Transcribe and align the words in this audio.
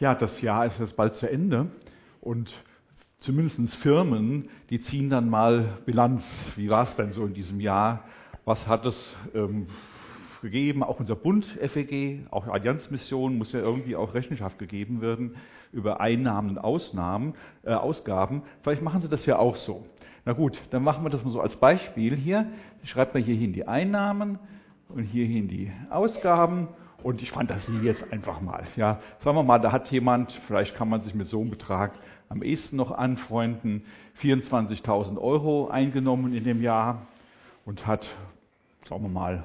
Ja, 0.00 0.14
das 0.14 0.40
Jahr 0.40 0.64
ist 0.64 0.80
jetzt 0.80 0.96
bald 0.96 1.12
zu 1.16 1.30
Ende 1.30 1.66
und 2.22 2.54
zumindest 3.20 3.76
Firmen, 3.76 4.48
die 4.70 4.80
ziehen 4.80 5.10
dann 5.10 5.28
mal 5.28 5.76
Bilanz. 5.84 6.24
Wie 6.56 6.70
war 6.70 6.84
es 6.84 6.96
denn 6.96 7.12
so 7.12 7.26
in 7.26 7.34
diesem 7.34 7.60
Jahr? 7.60 8.04
Was 8.46 8.66
hat 8.66 8.86
es 8.86 9.14
ähm, 9.34 9.66
gegeben? 10.44 10.82
Auch 10.84 11.00
unser 11.00 11.16
Bund 11.16 11.44
FEG, 11.46 12.26
auch 12.30 12.46
Allianzmission 12.46 13.36
muss 13.38 13.52
ja 13.52 13.60
irgendwie 13.60 13.96
auch 13.96 14.14
Rechenschaft 14.14 14.58
gegeben 14.58 15.00
werden 15.00 15.36
über 15.72 16.00
Einnahmen 16.00 16.50
und 16.50 16.58
Ausnahmen, 16.58 17.34
äh, 17.64 17.72
Ausgaben. 17.72 18.42
Vielleicht 18.62 18.82
machen 18.82 19.00
Sie 19.00 19.08
das 19.08 19.26
ja 19.26 19.38
auch 19.38 19.56
so. 19.56 19.82
Na 20.26 20.34
gut, 20.34 20.60
dann 20.70 20.84
machen 20.84 21.02
wir 21.02 21.10
das 21.10 21.24
mal 21.24 21.30
so 21.30 21.40
als 21.40 21.56
Beispiel 21.56 22.14
hier. 22.14 22.46
Ich 22.82 22.90
schreibe 22.90 23.18
mal 23.18 23.24
hier 23.24 23.34
hin 23.34 23.52
die 23.52 23.66
Einnahmen 23.66 24.38
und 24.88 25.04
hier 25.04 25.26
hin 25.26 25.48
die 25.48 25.72
Ausgaben 25.90 26.68
und 27.02 27.22
ich 27.22 27.32
fantasiere 27.32 27.82
jetzt 27.82 28.12
einfach 28.12 28.40
mal. 28.40 28.64
Ja, 28.76 29.00
sagen 29.20 29.36
wir 29.36 29.42
mal, 29.42 29.58
da 29.58 29.72
hat 29.72 29.90
jemand, 29.90 30.30
vielleicht 30.46 30.76
kann 30.76 30.88
man 30.88 31.00
sich 31.00 31.14
mit 31.14 31.26
so 31.26 31.40
einem 31.40 31.50
Betrag 31.50 31.92
am 32.28 32.42
ehesten 32.42 32.76
noch 32.76 32.90
anfreunden, 32.90 33.84
24.000 34.20 35.18
Euro 35.18 35.68
eingenommen 35.68 36.34
in 36.34 36.44
dem 36.44 36.60
Jahr 36.62 37.06
und 37.64 37.86
hat, 37.86 38.06
sagen 38.88 39.02
wir 39.02 39.08
mal, 39.08 39.44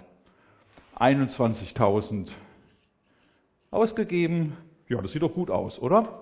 21.000 1.00 2.30
ausgegeben. 3.72 4.58
Ja, 4.90 5.02
das 5.02 5.12
sieht 5.12 5.22
doch 5.22 5.34
gut 5.34 5.50
aus, 5.50 5.80
oder? 5.80 6.22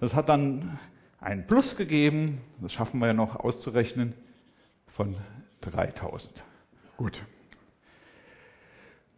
Das 0.00 0.14
hat 0.14 0.28
dann 0.28 0.78
einen 1.20 1.46
Plus 1.46 1.76
gegeben, 1.76 2.40
das 2.60 2.72
schaffen 2.72 3.00
wir 3.00 3.08
ja 3.08 3.14
noch 3.14 3.36
auszurechnen, 3.36 4.14
von 4.96 5.16
3.000. 5.62 6.28
Gut. 6.96 7.20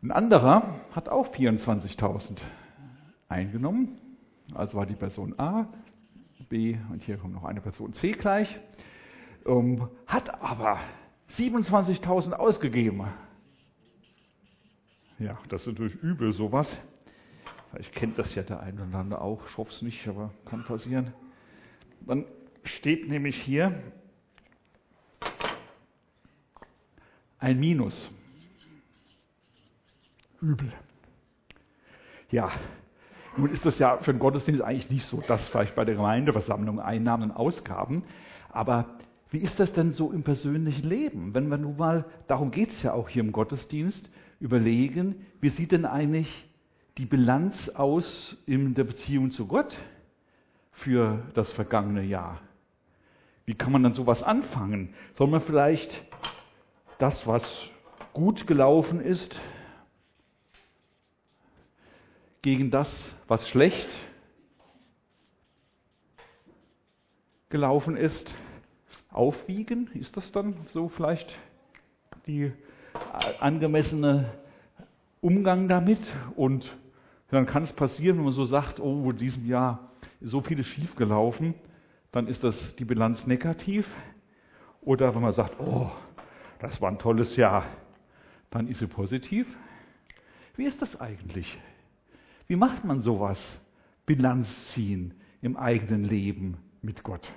Ein 0.02 0.10
anderer 0.10 0.80
hat 0.92 1.08
auch 1.08 1.34
24.000 1.34 2.38
eingenommen, 3.28 3.98
also 4.54 4.78
war 4.78 4.86
die 4.86 4.94
Person 4.94 5.38
A, 5.38 5.66
B 6.48 6.76
und 6.92 7.02
hier 7.02 7.16
kommt 7.16 7.34
noch 7.34 7.44
eine 7.44 7.60
Person 7.60 7.92
C 7.94 8.12
gleich, 8.12 8.60
ähm, 9.46 9.88
hat 10.06 10.42
aber 10.42 10.78
27.000 11.36 12.32
ausgegeben. 12.32 13.06
Ja, 15.18 15.38
das 15.48 15.62
ist 15.62 15.68
natürlich 15.68 15.94
übel 16.02 16.34
sowas. 16.34 16.68
Vielleicht 17.70 17.94
kennt 17.94 18.18
das 18.18 18.34
ja 18.34 18.42
der 18.42 18.60
eine 18.60 18.82
oder 18.82 18.98
andere 18.98 19.20
auch, 19.20 19.46
ich 19.48 19.56
hoffe 19.56 19.70
es 19.70 19.80
nicht, 19.80 20.06
aber 20.08 20.30
kann 20.44 20.64
passieren. 20.64 21.14
Dann 22.06 22.26
steht 22.64 23.08
nämlich 23.08 23.36
hier 23.40 23.82
ein 27.38 27.58
Minus 27.58 28.10
übel. 30.42 30.72
Ja, 32.30 32.50
nun 33.36 33.50
ist 33.50 33.64
das 33.64 33.78
ja 33.78 33.98
für 33.98 34.12
den 34.12 34.18
Gottesdienst 34.18 34.62
eigentlich 34.62 34.90
nicht 34.90 35.06
so, 35.06 35.22
das 35.26 35.48
vielleicht 35.48 35.74
bei 35.74 35.84
der 35.84 35.94
Gemeindeversammlung 35.94 36.78
Einnahmen 36.80 37.30
und 37.30 37.36
Ausgaben, 37.36 38.04
aber 38.50 38.98
wie 39.30 39.38
ist 39.38 39.58
das 39.58 39.72
denn 39.72 39.92
so 39.92 40.12
im 40.12 40.22
persönlichen 40.22 40.88
Leben? 40.88 41.34
Wenn 41.34 41.48
wir 41.48 41.58
nun 41.58 41.76
mal, 41.76 42.04
darum 42.26 42.50
geht 42.50 42.70
es 42.72 42.82
ja 42.82 42.92
auch 42.92 43.08
hier 43.08 43.22
im 43.22 43.32
Gottesdienst, 43.32 44.10
überlegen, 44.40 45.26
wie 45.40 45.48
sieht 45.50 45.72
denn 45.72 45.84
eigentlich 45.84 46.48
die 46.98 47.06
Bilanz 47.06 47.68
aus 47.70 48.42
in 48.46 48.74
der 48.74 48.84
Beziehung 48.84 49.30
zu 49.30 49.46
Gott 49.46 49.76
für 50.72 51.22
das 51.34 51.52
vergangene 51.52 52.02
Jahr? 52.02 52.40
Wie 53.44 53.54
kann 53.54 53.72
man 53.72 53.82
dann 53.82 53.94
sowas 53.94 54.22
anfangen? 54.22 54.94
Soll 55.16 55.28
man 55.28 55.40
vielleicht 55.40 55.90
das, 56.98 57.26
was 57.26 57.44
gut 58.12 58.46
gelaufen 58.46 59.00
ist, 59.00 59.40
gegen 62.42 62.70
das, 62.70 63.12
was 63.28 63.48
schlecht 63.48 63.88
gelaufen 67.48 67.96
ist, 67.96 68.32
aufwiegen? 69.10 69.90
Ist 69.94 70.16
das 70.16 70.30
dann 70.32 70.56
so 70.68 70.88
vielleicht 70.88 71.36
die 72.26 72.52
angemessene 73.40 74.32
Umgang 75.20 75.68
damit? 75.68 76.00
Und 76.36 76.76
dann 77.30 77.46
kann 77.46 77.64
es 77.64 77.72
passieren, 77.72 78.18
wenn 78.18 78.24
man 78.24 78.32
so 78.32 78.44
sagt, 78.44 78.80
oh, 78.80 79.10
in 79.10 79.16
diesem 79.16 79.46
Jahr 79.46 79.90
ist 80.20 80.30
so 80.30 80.40
vieles 80.40 80.66
schiefgelaufen, 80.66 81.54
dann 82.12 82.28
ist 82.28 82.44
das 82.44 82.76
die 82.76 82.84
Bilanz 82.84 83.26
negativ. 83.26 83.88
Oder 84.80 85.14
wenn 85.14 85.22
man 85.22 85.32
sagt, 85.32 85.58
oh, 85.58 85.90
das 86.60 86.80
war 86.80 86.90
ein 86.90 86.98
tolles 86.98 87.36
Jahr, 87.36 87.64
dann 88.50 88.68
ist 88.68 88.78
sie 88.78 88.86
positiv. 88.86 89.46
Wie 90.56 90.64
ist 90.64 90.80
das 90.80 90.98
eigentlich? 91.00 91.58
Wie 92.46 92.56
macht 92.56 92.84
man 92.84 93.02
sowas? 93.02 93.40
Bilanz 94.06 94.48
ziehen 94.72 95.14
im 95.42 95.56
eigenen 95.56 96.04
Leben 96.04 96.56
mit 96.80 97.02
Gott. 97.02 97.28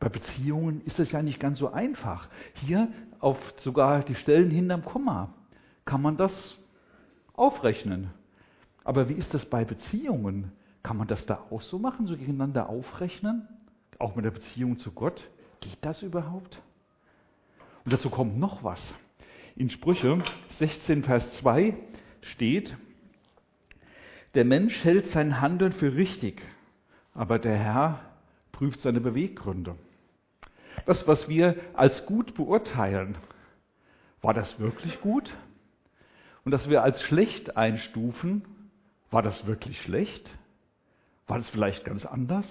Bei 0.00 0.08
Beziehungen 0.08 0.80
ist 0.86 0.98
das 0.98 1.12
ja 1.12 1.22
nicht 1.22 1.38
ganz 1.38 1.58
so 1.58 1.70
einfach. 1.70 2.28
Hier 2.54 2.88
auf 3.20 3.38
sogar 3.58 4.02
die 4.02 4.14
Stellen 4.14 4.50
hinterm 4.50 4.84
Komma 4.84 5.34
kann 5.84 6.00
man 6.00 6.16
das 6.16 6.58
aufrechnen. 7.34 8.10
Aber 8.82 9.10
wie 9.10 9.14
ist 9.14 9.34
das 9.34 9.44
bei 9.44 9.64
Beziehungen? 9.64 10.52
Kann 10.82 10.96
man 10.96 11.06
das 11.06 11.26
da 11.26 11.46
auch 11.50 11.60
so 11.60 11.78
machen, 11.78 12.06
so 12.06 12.16
gegeneinander 12.16 12.70
aufrechnen? 12.70 13.46
Auch 13.98 14.16
mit 14.16 14.24
der 14.24 14.30
Beziehung 14.30 14.78
zu 14.78 14.90
Gott? 14.92 15.28
Geht 15.60 15.76
das 15.82 16.02
überhaupt? 16.02 16.62
Und 17.84 17.92
dazu 17.92 18.08
kommt 18.08 18.38
noch 18.38 18.64
was. 18.64 18.94
In 19.54 19.68
Sprüche 19.68 20.24
16, 20.58 21.04
Vers 21.04 21.34
2 21.34 21.76
steht, 22.22 22.74
der 24.34 24.46
Mensch 24.46 24.82
hält 24.82 25.08
sein 25.08 25.42
Handeln 25.42 25.72
für 25.72 25.94
richtig, 25.94 26.40
aber 27.12 27.38
der 27.38 27.58
Herr 27.58 28.00
prüft 28.52 28.80
seine 28.80 29.00
Beweggründe. 29.00 29.76
Das, 30.86 31.06
was 31.06 31.28
wir 31.28 31.56
als 31.74 32.06
gut 32.06 32.34
beurteilen, 32.34 33.16
war 34.22 34.34
das 34.34 34.58
wirklich 34.58 35.00
gut? 35.00 35.32
Und 36.44 36.52
das 36.52 36.68
wir 36.68 36.82
als 36.82 37.02
schlecht 37.02 37.56
einstufen, 37.56 38.44
war 39.10 39.22
das 39.22 39.46
wirklich 39.46 39.80
schlecht? 39.82 40.30
War 41.26 41.38
das 41.38 41.48
vielleicht 41.50 41.84
ganz 41.84 42.04
anders? 42.06 42.46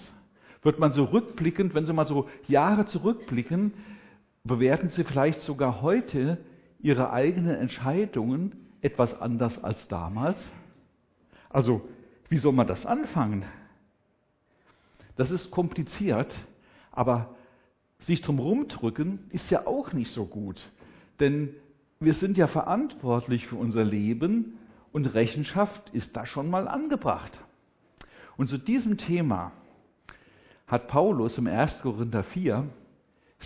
Wird 0.61 0.79
man 0.79 0.93
so 0.93 1.05
rückblickend, 1.05 1.73
wenn 1.73 1.85
Sie 1.85 1.93
mal 1.93 2.05
so 2.05 2.29
Jahre 2.47 2.85
zurückblicken, 2.85 3.73
bewerten 4.43 4.89
Sie 4.89 5.03
vielleicht 5.03 5.41
sogar 5.41 5.81
heute 5.81 6.37
Ihre 6.81 7.11
eigenen 7.11 7.55
Entscheidungen 7.55 8.55
etwas 8.81 9.19
anders 9.19 9.63
als 9.63 9.87
damals? 9.87 10.39
Also, 11.49 11.87
wie 12.29 12.37
soll 12.37 12.53
man 12.53 12.67
das 12.67 12.85
anfangen? 12.85 13.45
Das 15.15 15.31
ist 15.31 15.51
kompliziert, 15.51 16.33
aber 16.91 17.35
sich 18.01 18.21
drum 18.21 18.39
rumdrücken 18.39 19.19
ist 19.29 19.49
ja 19.49 19.67
auch 19.67 19.93
nicht 19.93 20.11
so 20.11 20.25
gut. 20.25 20.61
Denn 21.19 21.49
wir 21.99 22.13
sind 22.13 22.37
ja 22.37 22.47
verantwortlich 22.47 23.47
für 23.47 23.57
unser 23.57 23.83
Leben 23.83 24.57
und 24.91 25.13
Rechenschaft 25.13 25.89
ist 25.91 26.15
da 26.15 26.25
schon 26.25 26.49
mal 26.49 26.67
angebracht. 26.67 27.39
Und 28.37 28.47
zu 28.47 28.57
diesem 28.57 28.97
Thema 28.97 29.51
hat 30.67 30.87
Paulus 30.87 31.37
im 31.37 31.47
1. 31.47 31.81
Korinther 31.81 32.23
4 32.23 32.69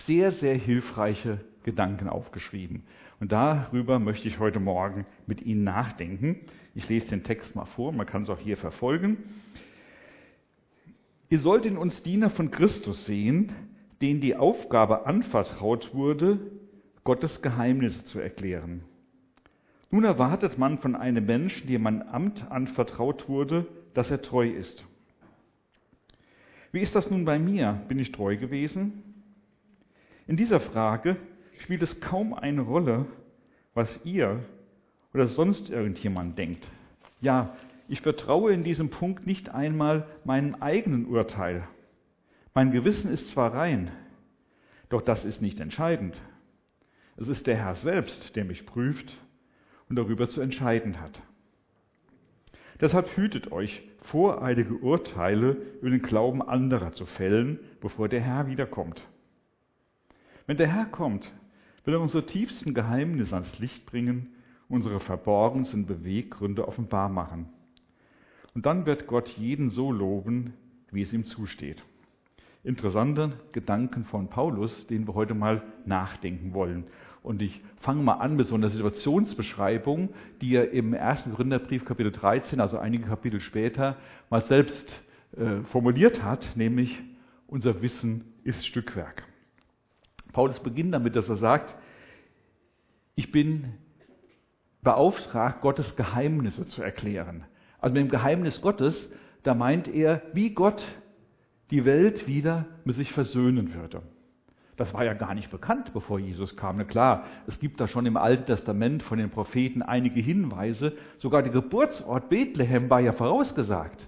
sehr, 0.06 0.32
sehr 0.32 0.56
hilfreiche 0.56 1.40
Gedanken 1.64 2.08
aufgeschrieben. 2.08 2.84
Und 3.20 3.32
darüber 3.32 4.00
möchte 4.00 4.28
ich 4.28 4.40
heute 4.40 4.60
Morgen 4.60 5.06
mit 5.28 5.42
Ihnen 5.42 5.64
nachdenken. 5.64 6.42
Ich 6.76 6.90
lese 6.90 7.08
den 7.08 7.24
Text 7.24 7.56
mal 7.56 7.66
vor, 7.66 7.92
man 7.92 8.06
kann 8.06 8.24
es 8.24 8.30
auch 8.30 8.40
hier 8.40 8.58
verfolgen. 8.58 9.18
Ihr 11.30 11.40
sollt 11.40 11.66
in 11.66 11.78
uns 11.78 12.04
Diener 12.04 12.30
von 12.30 12.52
Christus 12.52 13.06
sehen, 13.06 13.52
denen 14.04 14.20
die 14.20 14.36
Aufgabe 14.36 15.06
anvertraut 15.06 15.94
wurde, 15.94 16.38
Gottes 17.06 17.42
Geheimnisse 17.42 18.04
zu 18.04 18.20
erklären. 18.20 18.84
Nun 19.92 20.04
erwartet 20.04 20.58
man 20.58 20.80
von 20.80 20.98
einem 20.98 21.26
Menschen, 21.26 21.68
dem 21.68 21.88
ein 21.88 22.06
Amt 22.10 22.52
anvertraut 22.52 23.30
wurde, 23.30 23.66
dass 23.94 24.12
er 24.12 24.22
treu 24.22 24.50
ist. 24.50 24.84
Wie 26.74 26.82
ist 26.82 26.94
das 26.96 27.10
nun 27.10 27.24
bei 27.24 27.40
mir? 27.40 27.82
Bin 27.88 27.98
ich 27.98 28.12
treu 28.12 28.36
gewesen? 28.36 29.04
In 30.28 30.36
dieser 30.36 30.60
Frage 30.60 31.16
spielt 31.60 31.82
es 31.82 32.02
kaum 32.02 32.34
eine 32.34 32.62
Rolle, 32.62 33.06
was 33.74 33.88
ihr 34.04 34.44
oder 35.14 35.30
sonst 35.30 35.70
irgendjemand 35.70 36.38
denkt. 36.38 36.68
Ja, 37.22 37.56
ich 37.88 38.02
vertraue 38.02 38.52
in 38.52 38.64
diesem 38.64 38.90
Punkt 38.90 39.26
nicht 39.26 39.48
einmal 39.48 40.08
meinem 40.26 40.56
eigenen 40.56 41.06
Urteil. 41.06 41.64
Mein 42.56 42.72
Gewissen 42.72 43.12
ist 43.12 43.30
zwar 43.30 43.54
rein, 43.54 43.92
doch 44.90 45.02
das 45.02 45.26
ist 45.26 45.42
nicht 45.42 45.60
entscheidend. 45.60 46.22
Es 47.18 47.28
ist 47.28 47.48
der 47.48 47.58
Herr 47.58 47.76
selbst, 47.76 48.36
der 48.36 48.46
mich 48.46 48.66
prüft 48.66 49.18
und 49.90 49.96
darüber 49.96 50.28
zu 50.28 50.40
entscheiden 50.40 51.02
hat. 51.02 51.20
Deshalb 52.80 53.16
hütet 53.18 53.52
euch, 53.52 53.82
voreilige 54.02 54.76
Urteile 54.76 55.58
über 55.82 55.90
den 55.90 56.02
Glauben 56.02 56.42
anderer 56.42 56.92
zu 56.92 57.06
fällen, 57.06 57.60
bevor 57.82 58.08
der 58.08 58.22
Herr 58.22 58.48
wiederkommt. 58.48 59.02
Wenn 60.46 60.58
der 60.58 60.68
Herr 60.68 60.86
kommt, 60.86 61.32
will 61.86 61.96
er 61.96 62.02
unsere 62.02 62.26
tiefsten 62.26 62.74
Geheimnisse 62.74 63.34
ans 63.34 63.58
Licht 63.60 63.86
bringen, 63.86 64.36
unsere 64.70 65.00
verborgensten 65.00 65.86
Beweggründe 65.86 66.68
offenbar 66.68 67.10
machen. 67.10 67.50
Und 68.54 68.66
dann 68.66 68.86
wird 68.86 69.08
Gott 69.08 69.30
jeden 69.30 69.70
so 69.70 69.92
loben, 69.92 70.54
wie 70.92 71.02
es 71.02 71.14
ihm 71.14 71.26
zusteht. 71.26 71.84
Interessante 72.64 73.34
Gedanken 73.52 74.06
von 74.06 74.30
Paulus, 74.30 74.88
den 74.88 75.06
wir 75.06 75.16
heute 75.16 75.34
mal 75.34 75.62
nachdenken 75.86 76.54
wollen. 76.54 76.86
Und 77.22 77.42
ich 77.42 77.62
fange 77.82 78.02
mal 78.02 78.16
an 78.16 78.38
mit 78.38 78.48
so 78.48 78.56
einer 78.56 78.70
Situationsbeschreibung, 78.70 80.10
die 80.40 80.56
er 80.56 80.72
im 80.72 80.94
ersten 80.94 81.34
Gründerbrief 81.34 81.84
Kapitel 81.84 82.14
13, 82.14 82.62
also 82.62 82.78
einige 82.78 83.06
Kapitel 83.06 83.42
später, 83.42 83.98
mal 84.30 84.42
selbst 84.42 84.94
äh, 85.36 85.62
formuliert 85.72 86.24
hat, 86.24 86.56
nämlich 86.56 87.02
unser 87.48 87.82
Wissen 87.82 88.34
ist 88.46 88.66
Stückwerk. 88.66 89.24
Paulus 90.32 90.60
beginnt 90.62 90.94
damit, 90.94 91.18
dass 91.18 91.28
er 91.28 91.38
sagt, 91.38 91.76
ich 93.16 93.32
bin 93.32 93.74
beauftragt, 94.82 95.62
Gottes 95.62 95.98
Geheimnisse 95.98 96.66
zu 96.66 96.82
erklären. 96.82 97.44
Also 97.80 97.94
mit 97.94 98.04
dem 98.04 98.10
Geheimnis 98.10 98.62
Gottes, 98.62 99.12
da 99.44 99.54
meint 99.54 99.90
er, 99.90 100.22
wie 100.34 100.52
Gott 100.52 100.82
die 101.72 101.86
Welt 101.86 102.28
wieder 102.28 102.66
mit 102.86 102.96
sich 102.96 103.12
versöhnen 103.12 103.74
würde. 103.74 104.02
Das 104.76 104.94
war 104.94 105.06
ja 105.06 105.14
gar 105.14 105.36
nicht 105.36 105.52
bekannt, 105.52 105.94
bevor 105.94 106.20
Jesus 106.20 106.56
kam. 106.58 106.78
Na 106.78 106.84
klar, 106.84 107.26
es 107.48 107.60
gibt 107.60 107.80
da 107.80 107.88
schon 107.88 108.06
im 108.06 108.18
Alten 108.18 108.46
Testament 108.46 109.04
von 109.04 109.20
den 109.20 109.30
Propheten 109.30 109.84
einige 109.84 110.20
Hinweise. 110.20 110.94
Sogar 111.20 111.44
der 111.44 111.52
Geburtsort 111.52 112.30
Bethlehem 112.30 112.90
war 112.90 113.00
ja 113.00 113.14
vorausgesagt. 113.14 114.08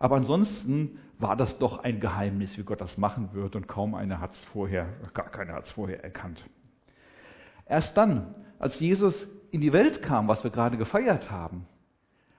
Aber 0.00 0.16
ansonsten 0.16 0.98
war 1.18 1.36
das 1.36 1.58
doch 1.58 1.82
ein 1.82 2.00
Geheimnis, 2.00 2.56
wie 2.58 2.62
Gott 2.62 2.80
das 2.80 2.98
machen 2.98 3.30
wird, 3.32 3.56
und 3.56 3.66
kaum 3.68 3.94
einer 3.94 4.20
hat 4.20 4.32
es 4.32 4.40
vorher, 4.52 4.88
gar 5.14 5.30
keiner 5.30 5.54
hat 5.54 5.66
es 5.66 5.72
vorher 5.72 6.02
erkannt. 6.02 6.44
Erst 7.66 7.96
dann, 7.96 8.34
als 8.58 8.78
Jesus 8.80 9.28
in 9.50 9.60
die 9.60 9.72
Welt 9.72 10.02
kam, 10.02 10.28
was 10.28 10.42
wir 10.44 10.50
gerade 10.50 10.76
gefeiert 10.76 11.30
haben, 11.30 11.66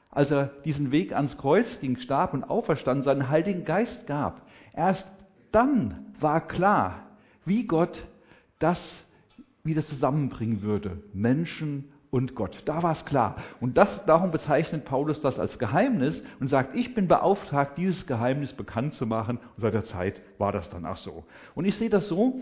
als 0.10 0.32
er 0.32 0.48
diesen 0.66 0.92
Weg 0.92 1.14
ans 1.14 1.38
Kreuz 1.38 1.80
ging, 1.80 1.98
starb 1.98 2.34
und 2.34 2.44
auferstand, 2.44 3.04
seinen 3.04 3.30
Heiligen 3.30 3.64
Geist 3.64 4.08
gab, 4.08 4.42
erst 4.74 5.10
dann 5.52 6.14
war 6.20 6.48
klar, 6.48 7.08
wie 7.46 7.66
Gott 7.66 8.08
das 8.60 9.06
wieder 9.64 9.86
zusammenbringen 9.86 10.62
würde, 10.62 11.04
Menschen 11.14 11.92
und 12.12 12.34
Gott. 12.36 12.64
Da 12.66 12.82
war 12.82 12.94
es 12.94 13.06
klar. 13.06 13.36
Und 13.60 13.78
das, 13.78 14.04
darum 14.06 14.32
bezeichnet 14.32 14.86
Paulus 14.86 15.22
das 15.22 15.38
als 15.38 15.60
Geheimnis 15.60 16.24
und 16.40 16.48
sagt, 16.48 16.76
ich 16.76 16.96
bin 16.96 17.08
beauftragt, 17.08 17.78
dieses 17.78 18.08
Geheimnis 18.08 18.54
bekannt 18.54 18.96
zu 18.96 19.06
machen. 19.06 19.38
Und 19.38 19.62
seit 19.62 19.74
der 19.74 19.86
Zeit 19.86 20.22
war 20.38 20.52
das 20.52 20.70
dann 20.70 20.86
auch 20.86 20.98
so. 20.98 21.24
Und 21.56 21.66
ich 21.66 21.78
sehe 21.78 21.90
das 21.90 22.08
so, 22.08 22.42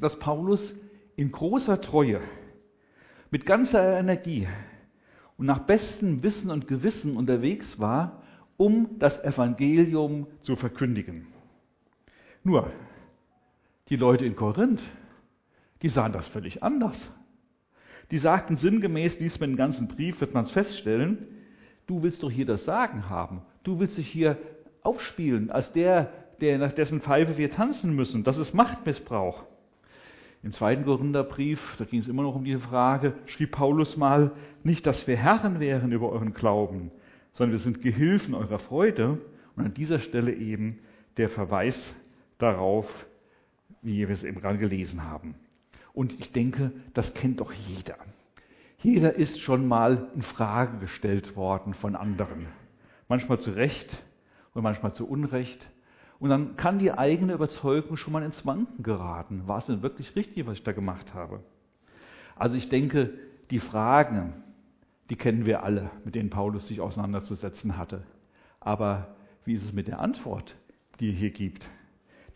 dass 0.00 0.18
Paulus 0.18 0.74
in 1.16 1.32
großer 1.32 1.80
Treue, 1.80 2.20
mit 3.30 3.44
ganzer 3.44 3.98
Energie 3.98 4.46
und 5.38 5.46
nach 5.46 5.60
bestem 5.60 6.22
Wissen 6.22 6.50
und 6.50 6.68
Gewissen 6.68 7.16
unterwegs 7.16 7.78
war, 7.78 8.22
um 8.56 8.98
das 8.98 9.22
Evangelium 9.24 10.26
zu 10.42 10.56
verkündigen. 10.56 11.28
Nur, 12.42 12.70
die 13.88 13.96
Leute 13.96 14.26
in 14.26 14.36
Korinth, 14.36 14.82
die 15.80 15.88
sahen 15.88 16.12
das 16.12 16.26
völlig 16.28 16.62
anders. 16.62 17.10
Die 18.10 18.18
sagten 18.18 18.56
sinngemäß, 18.56 19.20
liest 19.20 19.40
man 19.40 19.50
den 19.50 19.56
ganzen 19.56 19.86
Brief, 19.86 20.20
wird 20.20 20.34
man 20.34 20.44
es 20.44 20.50
feststellen, 20.50 21.28
du 21.86 22.02
willst 22.02 22.22
doch 22.22 22.30
hier 22.30 22.46
das 22.46 22.64
Sagen 22.64 23.08
haben. 23.08 23.42
Du 23.62 23.78
willst 23.78 23.96
dich 23.96 24.08
hier 24.08 24.38
aufspielen 24.82 25.50
als 25.50 25.72
der, 25.72 26.12
der 26.40 26.58
nach 26.58 26.72
dessen 26.72 27.00
Pfeife 27.00 27.36
wir 27.36 27.50
tanzen 27.50 27.94
müssen. 27.94 28.24
Das 28.24 28.38
ist 28.38 28.54
Machtmissbrauch. 28.54 29.44
Im 30.42 30.52
zweiten 30.52 30.84
Korintherbrief, 30.84 31.60
da 31.78 31.84
ging 31.84 32.00
es 32.00 32.08
immer 32.08 32.22
noch 32.22 32.36
um 32.36 32.44
diese 32.44 32.60
Frage, 32.60 33.14
schrieb 33.26 33.52
Paulus 33.52 33.96
mal, 33.96 34.32
nicht, 34.62 34.86
dass 34.86 35.06
wir 35.06 35.16
Herren 35.16 35.58
wären 35.58 35.90
über 35.92 36.10
euren 36.10 36.32
Glauben, 36.32 36.90
sondern 37.34 37.58
wir 37.58 37.64
sind 37.64 37.82
Gehilfen 37.82 38.34
eurer 38.34 38.58
Freude. 38.58 39.18
Und 39.56 39.64
an 39.64 39.74
dieser 39.74 39.98
Stelle 39.98 40.32
eben 40.32 40.78
der 41.16 41.28
Verweis 41.28 41.94
darauf, 42.38 42.86
wie 43.82 43.98
wir 43.98 44.10
es 44.10 44.22
eben 44.22 44.40
gerade 44.40 44.58
gelesen 44.58 45.04
haben. 45.04 45.34
Und 45.92 46.18
ich 46.20 46.32
denke, 46.32 46.70
das 46.94 47.12
kennt 47.14 47.40
doch 47.40 47.52
jeder. 47.52 47.96
Jeder 48.80 49.14
ist 49.14 49.40
schon 49.40 49.66
mal 49.66 50.08
in 50.14 50.22
Frage 50.22 50.78
gestellt 50.78 51.34
worden 51.34 51.74
von 51.74 51.96
anderen. 51.96 52.46
Manchmal 53.08 53.40
zu 53.40 53.50
Recht 53.50 54.04
und 54.54 54.62
manchmal 54.62 54.94
zu 54.94 55.08
Unrecht. 55.08 55.68
Und 56.20 56.30
dann 56.30 56.56
kann 56.56 56.78
die 56.78 56.92
eigene 56.92 57.34
Überzeugung 57.34 57.96
schon 57.96 58.12
mal 58.12 58.22
ins 58.22 58.44
Wanken 58.44 58.82
geraten. 58.82 59.46
War 59.46 59.58
es 59.58 59.66
denn 59.66 59.82
wirklich 59.82 60.16
richtig, 60.16 60.46
was 60.46 60.54
ich 60.54 60.64
da 60.64 60.72
gemacht 60.72 61.14
habe? 61.14 61.40
Also 62.36 62.56
ich 62.56 62.68
denke, 62.68 63.14
die 63.50 63.60
Fragen, 63.60 64.34
die 65.10 65.16
kennen 65.16 65.46
wir 65.46 65.62
alle, 65.62 65.90
mit 66.04 66.14
denen 66.14 66.30
Paulus 66.30 66.66
sich 66.68 66.80
auseinanderzusetzen 66.80 67.76
hatte. 67.76 68.02
Aber 68.60 69.16
wie 69.44 69.54
ist 69.54 69.64
es 69.64 69.72
mit 69.72 69.88
der 69.88 70.00
Antwort, 70.00 70.56
die 71.00 71.10
er 71.10 71.14
hier 71.14 71.30
gibt? 71.30 71.66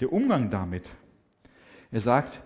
Der 0.00 0.12
Umgang 0.12 0.50
damit. 0.50 0.88
Er 1.90 2.00
sagt, 2.00 2.40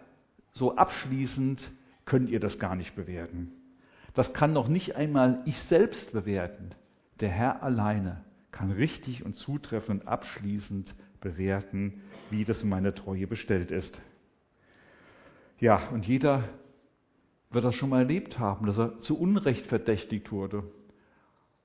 so 0.52 0.76
abschließend 0.76 1.70
könnt 2.06 2.30
ihr 2.30 2.40
das 2.40 2.58
gar 2.58 2.74
nicht 2.76 2.96
bewerten. 2.96 3.52
Das 4.14 4.32
kann 4.32 4.54
noch 4.54 4.68
nicht 4.68 4.96
einmal 4.96 5.42
ich 5.44 5.58
selbst 5.64 6.12
bewerten. 6.12 6.70
Der 7.20 7.28
Herr 7.28 7.62
alleine 7.62 8.24
kann 8.50 8.72
richtig 8.72 9.24
und 9.24 9.36
zutreffend 9.36 10.02
und 10.02 10.08
abschließend 10.08 10.94
bewerten, 11.20 12.02
wie 12.30 12.44
das 12.44 12.62
in 12.62 12.68
meiner 12.68 12.94
Treue 12.94 13.26
bestellt 13.26 13.70
ist. 13.70 14.00
Ja, 15.58 15.88
und 15.92 16.06
jeder 16.06 16.44
wird 17.50 17.64
das 17.64 17.74
schon 17.74 17.90
mal 17.90 18.00
erlebt 18.00 18.38
haben, 18.38 18.66
dass 18.66 18.78
er 18.78 19.00
zu 19.00 19.18
Unrecht 19.18 19.66
verdächtigt 19.66 20.30
wurde. 20.32 20.64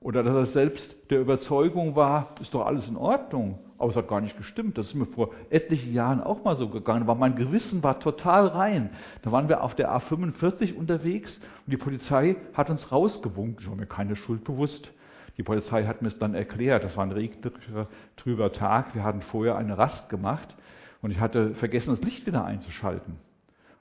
Oder 0.00 0.24
dass 0.24 0.34
er 0.34 0.46
selbst 0.46 0.96
der 1.10 1.20
Überzeugung 1.20 1.94
war, 1.94 2.34
ist 2.40 2.54
doch 2.54 2.66
alles 2.66 2.88
in 2.88 2.96
Ordnung, 2.96 3.60
aber 3.78 3.90
es 3.90 3.96
hat 3.96 4.08
gar 4.08 4.20
nicht 4.20 4.36
gestimmt. 4.36 4.76
Das 4.76 4.88
ist 4.88 4.94
mir 4.94 5.06
vor 5.06 5.30
etlichen 5.48 5.92
Jahren 5.92 6.20
auch 6.20 6.42
mal 6.42 6.56
so 6.56 6.68
gegangen, 6.68 7.02
aber 7.02 7.14
mein 7.14 7.36
Gewissen 7.36 7.84
war 7.84 8.00
total 8.00 8.48
rein. 8.48 8.90
Da 9.22 9.30
waren 9.30 9.48
wir 9.48 9.62
auf 9.62 9.76
der 9.76 9.94
A45 9.94 10.74
unterwegs 10.74 11.40
und 11.66 11.72
die 11.72 11.76
Polizei 11.76 12.36
hat 12.54 12.68
uns 12.68 12.90
rausgewunken. 12.90 13.58
Ich 13.60 13.68
war 13.68 13.76
mir 13.76 13.86
keine 13.86 14.16
Schuld 14.16 14.42
bewusst. 14.42 14.92
Die 15.36 15.42
Polizei 15.42 15.84
hat 15.84 16.02
mir 16.02 16.08
es 16.08 16.18
dann 16.18 16.34
erklärt. 16.34 16.84
Das 16.84 16.96
war 16.96 17.04
ein 17.04 17.12
regnerischer, 17.12 17.88
trüber 18.16 18.52
Tag. 18.52 18.94
Wir 18.94 19.02
hatten 19.02 19.22
vorher 19.22 19.56
eine 19.56 19.78
Rast 19.78 20.08
gemacht 20.08 20.56
und 21.00 21.10
ich 21.10 21.20
hatte 21.20 21.54
vergessen, 21.54 21.90
das 21.90 22.02
Licht 22.02 22.26
wieder 22.26 22.44
einzuschalten. 22.44 23.16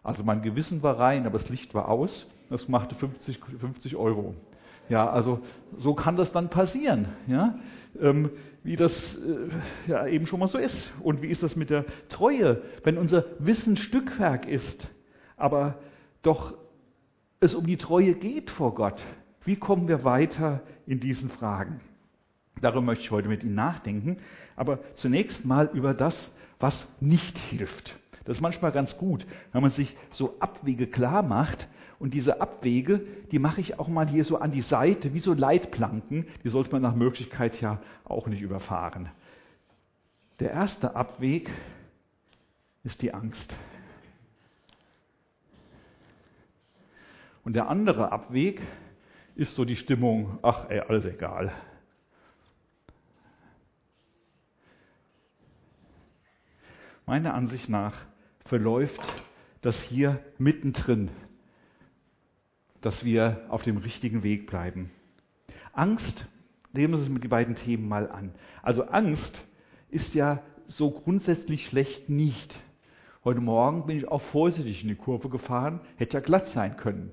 Also 0.03 0.23
mein 0.23 0.41
Gewissen 0.41 0.81
war 0.81 0.97
rein, 0.99 1.25
aber 1.25 1.37
das 1.37 1.49
Licht 1.49 1.73
war 1.73 1.89
aus. 1.89 2.27
Das 2.49 2.67
machte 2.67 2.95
50, 2.95 3.39
50 3.59 3.95
Euro. 3.95 4.35
Ja, 4.89 5.09
also 5.09 5.39
so 5.77 5.93
kann 5.93 6.17
das 6.17 6.31
dann 6.31 6.49
passieren, 6.49 7.07
ja? 7.27 7.55
Ähm, 7.99 8.31
wie 8.63 8.75
das 8.75 9.15
äh, 9.15 9.89
ja 9.89 10.05
eben 10.07 10.27
schon 10.27 10.39
mal 10.39 10.47
so 10.47 10.57
ist. 10.57 10.93
Und 11.01 11.21
wie 11.21 11.27
ist 11.27 11.43
das 11.43 11.55
mit 11.55 11.69
der 11.69 11.85
Treue, 12.09 12.61
wenn 12.83 12.97
unser 12.97 13.25
Wissen 13.39 13.77
Stückwerk 13.77 14.47
ist, 14.47 14.87
aber 15.37 15.75
doch 16.23 16.55
es 17.39 17.55
um 17.55 17.65
die 17.65 17.77
Treue 17.77 18.15
geht 18.15 18.49
vor 18.49 18.75
Gott? 18.75 19.01
Wie 19.43 19.55
kommen 19.55 19.87
wir 19.87 20.03
weiter 20.03 20.61
in 20.85 20.99
diesen 20.99 21.29
Fragen? 21.29 21.81
Darüber 22.61 22.81
möchte 22.81 23.03
ich 23.03 23.11
heute 23.11 23.27
mit 23.27 23.43
Ihnen 23.43 23.55
nachdenken, 23.55 24.17
aber 24.55 24.79
zunächst 24.95 25.45
mal 25.45 25.69
über 25.73 25.93
das, 25.93 26.33
was 26.59 26.87
nicht 26.99 27.37
hilft. 27.37 27.97
Das 28.25 28.37
ist 28.37 28.41
manchmal 28.41 28.71
ganz 28.71 28.97
gut, 28.97 29.25
wenn 29.51 29.63
man 29.63 29.71
sich 29.71 29.95
so 30.11 30.35
Abwege 30.39 30.85
klar 30.85 31.23
macht. 31.23 31.67
Und 31.97 32.13
diese 32.13 32.41
Abwege, 32.41 33.01
die 33.31 33.39
mache 33.39 33.61
ich 33.61 33.79
auch 33.79 33.87
mal 33.87 34.07
hier 34.07 34.25
so 34.25 34.37
an 34.37 34.51
die 34.51 34.61
Seite, 34.61 35.13
wie 35.13 35.19
so 35.19 35.33
Leitplanken. 35.33 36.25
Die 36.43 36.49
sollte 36.49 36.71
man 36.71 36.81
nach 36.81 36.95
Möglichkeit 36.95 37.61
ja 37.61 37.79
auch 38.05 38.27
nicht 38.27 38.41
überfahren. 38.41 39.09
Der 40.39 40.51
erste 40.51 40.95
Abweg 40.95 41.51
ist 42.83 43.01
die 43.01 43.13
Angst. 43.13 43.55
Und 47.43 47.53
der 47.53 47.69
andere 47.69 48.11
Abweg 48.11 48.61
ist 49.35 49.55
so 49.55 49.65
die 49.65 49.75
Stimmung, 49.75 50.39
ach 50.41 50.69
ey, 50.69 50.79
alles 50.79 51.05
egal. 51.05 51.51
Meiner 57.05 57.33
Ansicht 57.33 57.67
nach 57.69 57.97
verläuft 58.45 59.01
das 59.61 59.81
hier 59.83 60.19
mittendrin, 60.37 61.09
dass 62.81 63.03
wir 63.03 63.45
auf 63.49 63.63
dem 63.63 63.77
richtigen 63.77 64.23
Weg 64.23 64.47
bleiben. 64.47 64.91
Angst, 65.73 66.27
nehmen 66.73 66.97
Sie 66.97 67.09
uns 67.09 67.21
die 67.21 67.27
beiden 67.27 67.55
Themen 67.55 67.87
mal 67.87 68.09
an. 68.09 68.33
Also 68.61 68.83
Angst 68.85 69.45
ist 69.89 70.13
ja 70.13 70.41
so 70.67 70.91
grundsätzlich 70.91 71.67
schlecht 71.67 72.09
nicht. 72.09 72.57
Heute 73.23 73.41
Morgen 73.41 73.85
bin 73.85 73.97
ich 73.97 74.07
auch 74.07 74.21
vorsichtig 74.21 74.81
in 74.81 74.89
die 74.89 74.95
Kurve 74.95 75.29
gefahren, 75.29 75.81
hätte 75.97 76.15
ja 76.15 76.21
glatt 76.21 76.47
sein 76.47 76.77
können. 76.77 77.11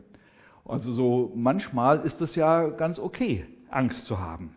Also 0.69 0.93
so 0.93 1.33
manchmal 1.35 2.01
ist 2.01 2.21
das 2.21 2.35
ja 2.35 2.69
ganz 2.69 2.99
okay. 2.99 3.47
Angst 3.71 4.05
zu 4.05 4.19
haben. 4.21 4.55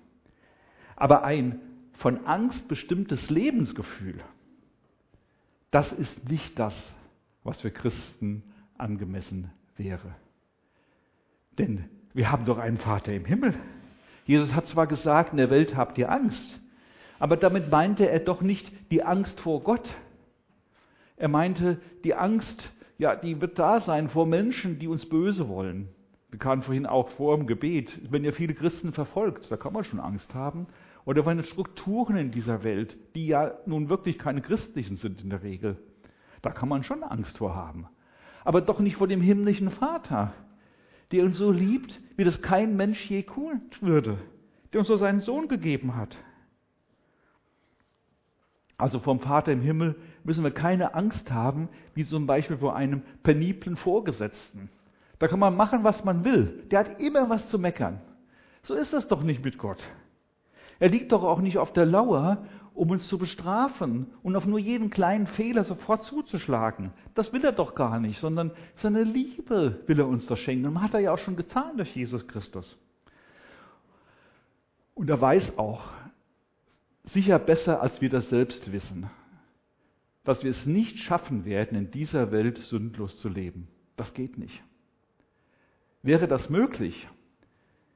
Aber 0.95 1.23
ein 1.23 1.59
von 1.93 2.25
Angst 2.25 2.67
bestimmtes 2.67 3.29
Lebensgefühl, 3.29 4.19
das 5.71 5.91
ist 5.93 6.29
nicht 6.29 6.59
das, 6.59 6.95
was 7.43 7.61
für 7.61 7.71
Christen 7.71 8.43
angemessen 8.77 9.51
wäre. 9.77 10.15
Denn 11.57 11.85
wir 12.13 12.31
haben 12.31 12.45
doch 12.45 12.57
einen 12.57 12.77
Vater 12.77 13.13
im 13.13 13.25
Himmel. 13.25 13.53
Jesus 14.25 14.53
hat 14.53 14.67
zwar 14.67 14.87
gesagt, 14.87 15.31
in 15.31 15.37
der 15.37 15.49
Welt 15.49 15.75
habt 15.75 15.97
ihr 15.97 16.11
Angst, 16.11 16.59
aber 17.19 17.37
damit 17.37 17.71
meinte 17.71 18.09
er 18.09 18.19
doch 18.19 18.41
nicht 18.41 18.71
die 18.91 19.03
Angst 19.03 19.39
vor 19.39 19.61
Gott. 19.63 19.89
Er 21.15 21.27
meinte 21.29 21.79
die 22.03 22.15
Angst, 22.15 22.71
ja, 22.97 23.15
die 23.15 23.39
wird 23.41 23.59
da 23.59 23.79
sein 23.81 24.09
vor 24.09 24.25
Menschen, 24.25 24.79
die 24.79 24.87
uns 24.87 25.07
böse 25.07 25.47
wollen. 25.47 25.89
Wir 26.31 26.39
kamen 26.39 26.63
vorhin 26.63 26.85
auch 26.85 27.09
vor 27.09 27.35
im 27.35 27.45
Gebet, 27.45 27.99
wenn 28.09 28.23
ihr 28.23 28.33
viele 28.33 28.53
Christen 28.53 28.93
verfolgt, 28.93 29.51
da 29.51 29.57
kann 29.57 29.73
man 29.73 29.83
schon 29.83 29.99
Angst 29.99 30.33
haben. 30.33 30.67
Oder 31.03 31.23
den 31.23 31.43
Strukturen 31.43 32.15
in 32.15 32.31
dieser 32.31 32.63
Welt, 32.63 32.95
die 33.15 33.27
ja 33.27 33.53
nun 33.65 33.89
wirklich 33.89 34.17
keine 34.17 34.41
christlichen 34.41 34.97
sind 34.97 35.21
in 35.21 35.29
der 35.29 35.43
Regel. 35.43 35.77
Da 36.41 36.51
kann 36.51 36.69
man 36.69 36.83
schon 36.83 37.03
Angst 37.03 37.37
vor 37.37 37.55
haben. 37.55 37.87
Aber 38.45 38.61
doch 38.61 38.79
nicht 38.79 38.95
vor 38.95 39.07
dem 39.07 39.21
himmlischen 39.21 39.71
Vater, 39.71 40.33
der 41.11 41.25
uns 41.25 41.37
so 41.37 41.51
liebt, 41.51 41.99
wie 42.15 42.23
das 42.23 42.41
kein 42.41 42.77
Mensch 42.77 43.09
je 43.09 43.23
tun 43.23 43.61
würde, 43.81 44.17
der 44.71 44.79
uns 44.79 44.87
so 44.87 44.95
seinen 44.95 45.19
Sohn 45.19 45.47
gegeben 45.49 45.95
hat. 45.95 46.15
Also 48.77 48.99
vom 48.99 49.19
Vater 49.19 49.51
im 49.51 49.61
Himmel 49.61 49.95
müssen 50.23 50.43
wir 50.43 50.51
keine 50.51 50.95
Angst 50.95 51.31
haben, 51.31 51.67
wie 51.93 52.05
zum 52.05 52.25
Beispiel 52.25 52.57
vor 52.57 52.75
einem 52.75 53.01
peniblen 53.21 53.75
Vorgesetzten. 53.75 54.69
Da 55.21 55.27
kann 55.27 55.37
man 55.37 55.55
machen, 55.55 55.83
was 55.83 56.03
man 56.03 56.25
will. 56.25 56.63
Der 56.71 56.79
hat 56.79 56.99
immer 56.99 57.29
was 57.29 57.45
zu 57.47 57.59
meckern. 57.59 58.01
So 58.63 58.73
ist 58.73 58.91
das 58.91 59.07
doch 59.07 59.21
nicht 59.21 59.45
mit 59.45 59.59
Gott. 59.59 59.77
Er 60.79 60.89
liegt 60.89 61.11
doch 61.11 61.21
auch 61.23 61.41
nicht 61.41 61.59
auf 61.59 61.73
der 61.73 61.85
Lauer, 61.85 62.43
um 62.73 62.89
uns 62.89 63.07
zu 63.07 63.19
bestrafen 63.19 64.07
und 64.23 64.35
auf 64.35 64.47
nur 64.47 64.57
jeden 64.57 64.89
kleinen 64.89 65.27
Fehler 65.27 65.63
sofort 65.63 66.05
zuzuschlagen. 66.05 66.91
Das 67.13 67.31
will 67.33 67.45
er 67.45 67.51
doch 67.51 67.75
gar 67.75 67.99
nicht, 67.99 68.19
sondern 68.19 68.49
seine 68.77 69.03
Liebe 69.03 69.83
will 69.85 69.99
er 69.99 70.07
uns 70.07 70.25
doch 70.25 70.37
schenken. 70.37 70.65
Und 70.65 70.81
hat 70.81 70.95
er 70.95 71.01
ja 71.01 71.13
auch 71.13 71.19
schon 71.19 71.35
getan 71.35 71.77
durch 71.77 71.95
Jesus 71.95 72.27
Christus. 72.27 72.75
Und 74.95 75.07
er 75.07 75.21
weiß 75.21 75.55
auch, 75.59 75.83
sicher 77.03 77.37
besser, 77.37 77.79
als 77.79 78.01
wir 78.01 78.09
das 78.09 78.27
selbst 78.29 78.71
wissen, 78.71 79.07
dass 80.23 80.43
wir 80.43 80.49
es 80.49 80.65
nicht 80.65 80.97
schaffen 80.97 81.45
werden, 81.45 81.77
in 81.77 81.91
dieser 81.91 82.31
Welt 82.31 82.57
sündlos 82.57 83.19
zu 83.19 83.29
leben. 83.29 83.67
Das 83.97 84.15
geht 84.15 84.39
nicht. 84.39 84.63
Wäre 86.03 86.27
das 86.27 86.49
möglich, 86.49 87.07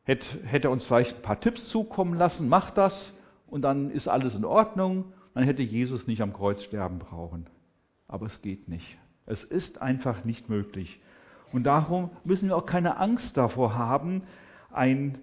hätte, 0.04 0.26
hätte 0.44 0.68
er 0.68 0.72
uns 0.72 0.86
vielleicht 0.86 1.18
ein 1.18 1.22
paar 1.22 1.40
Tipps 1.40 1.68
zukommen 1.70 2.18
lassen, 2.18 2.48
mach 2.48 2.72
das 2.72 3.14
und 3.48 3.64
dann 3.64 3.90
ist 3.90 4.08
alles 4.08 4.36
in 4.36 4.46
Ordnung, 4.46 5.14
dann 5.34 5.44
hätte 5.44 5.64
Jesus 5.64 6.08
nicht 6.08 6.22
am 6.22 6.34
Kreuz 6.34 6.64
sterben 6.64 7.00
brauchen. 7.00 7.48
Aber 8.08 8.28
es 8.28 8.42
geht 8.42 8.70
nicht. 8.70 8.98
Es 9.26 9.44
ist 9.44 9.82
einfach 9.82 10.24
nicht 10.24 10.50
möglich. 10.50 11.00
Und 11.52 11.64
darum 11.64 12.12
müssen 12.24 12.50
wir 12.50 12.56
auch 12.56 12.66
keine 12.66 12.98
Angst 12.98 13.36
davor 13.38 13.76
haben, 13.76 14.24
ein, 14.72 15.18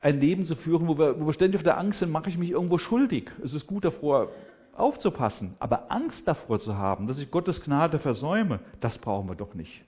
ein 0.00 0.20
Leben 0.20 0.46
zu 0.46 0.56
führen, 0.56 0.88
wo 0.88 0.98
wir, 0.98 1.20
wo 1.20 1.26
wir 1.26 1.32
ständig 1.32 1.58
auf 1.58 1.64
der 1.64 1.78
Angst 1.78 2.00
sind, 2.00 2.10
mache 2.10 2.28
ich 2.28 2.36
mich 2.36 2.50
irgendwo 2.50 2.76
schuldig. 2.76 3.30
Es 3.42 3.54
ist 3.54 3.66
gut 3.66 3.84
davor 3.84 4.30
aufzupassen, 4.74 5.54
aber 5.58 5.90
Angst 5.90 6.26
davor 6.28 6.60
zu 6.60 6.76
haben, 6.76 7.06
dass 7.06 7.18
ich 7.18 7.30
Gottes 7.30 7.62
Gnade 7.62 7.98
versäume, 7.98 8.60
das 8.80 8.98
brauchen 8.98 9.28
wir 9.28 9.36
doch 9.36 9.54
nicht. 9.54 9.84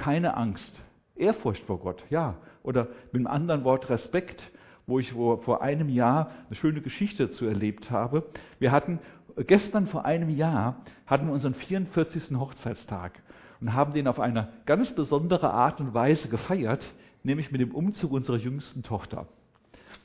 Keine 0.00 0.34
Angst. 0.34 0.80
Ehrfurcht 1.14 1.62
vor 1.66 1.78
Gott, 1.78 2.02
ja. 2.08 2.36
Oder 2.62 2.88
mit 3.12 3.16
einem 3.16 3.26
anderen 3.26 3.64
Wort 3.64 3.90
Respekt, 3.90 4.50
wo 4.86 4.98
ich 4.98 5.12
vor 5.12 5.60
einem 5.60 5.90
Jahr 5.90 6.30
eine 6.46 6.56
schöne 6.56 6.80
Geschichte 6.80 7.26
dazu 7.26 7.44
erlebt 7.44 7.90
habe. 7.90 8.24
Wir 8.58 8.72
hatten 8.72 8.98
gestern 9.46 9.86
vor 9.86 10.06
einem 10.06 10.30
Jahr 10.30 10.76
hatten 11.04 11.26
wir 11.26 11.34
unseren 11.34 11.52
44. 11.52 12.34
Hochzeitstag 12.38 13.20
und 13.60 13.74
haben 13.74 13.92
den 13.92 14.08
auf 14.08 14.20
eine 14.20 14.48
ganz 14.64 14.90
besondere 14.94 15.52
Art 15.52 15.82
und 15.82 15.92
Weise 15.92 16.28
gefeiert, 16.28 16.94
nämlich 17.22 17.52
mit 17.52 17.60
dem 17.60 17.74
Umzug 17.74 18.12
unserer 18.12 18.38
jüngsten 18.38 18.82
Tochter. 18.82 19.26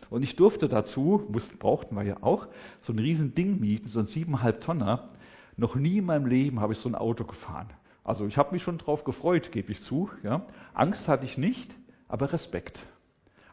Und 0.09 0.23
ich 0.23 0.35
durfte 0.35 0.67
dazu, 0.67 1.23
mussten, 1.29 1.57
brauchten 1.57 1.95
wir 1.95 2.03
ja 2.03 2.17
auch, 2.19 2.47
so 2.81 2.91
ein 2.91 2.99
riesen 2.99 3.33
Ding 3.33 3.61
mieten, 3.61 3.87
so 3.87 3.99
ein 3.99 4.07
siebeneinhalb 4.07 4.59
Tonner. 4.59 5.07
Noch 5.55 5.75
nie 5.75 5.99
in 5.99 6.05
meinem 6.05 6.25
Leben 6.25 6.59
habe 6.59 6.73
ich 6.73 6.79
so 6.79 6.89
ein 6.89 6.95
Auto 6.95 7.23
gefahren. 7.23 7.69
Also 8.05 8.27
ich 8.27 8.37
habe 8.37 8.53
mich 8.53 8.61
schon 8.61 8.77
drauf 8.77 9.03
gefreut, 9.03 9.51
gebe 9.51 9.71
ich 9.71 9.81
zu. 9.81 10.09
Ja. 10.23 10.45
Angst 10.73 11.07
hatte 11.07 11.25
ich 11.25 11.37
nicht, 11.37 11.75
aber 12.07 12.31
Respekt. 12.31 12.85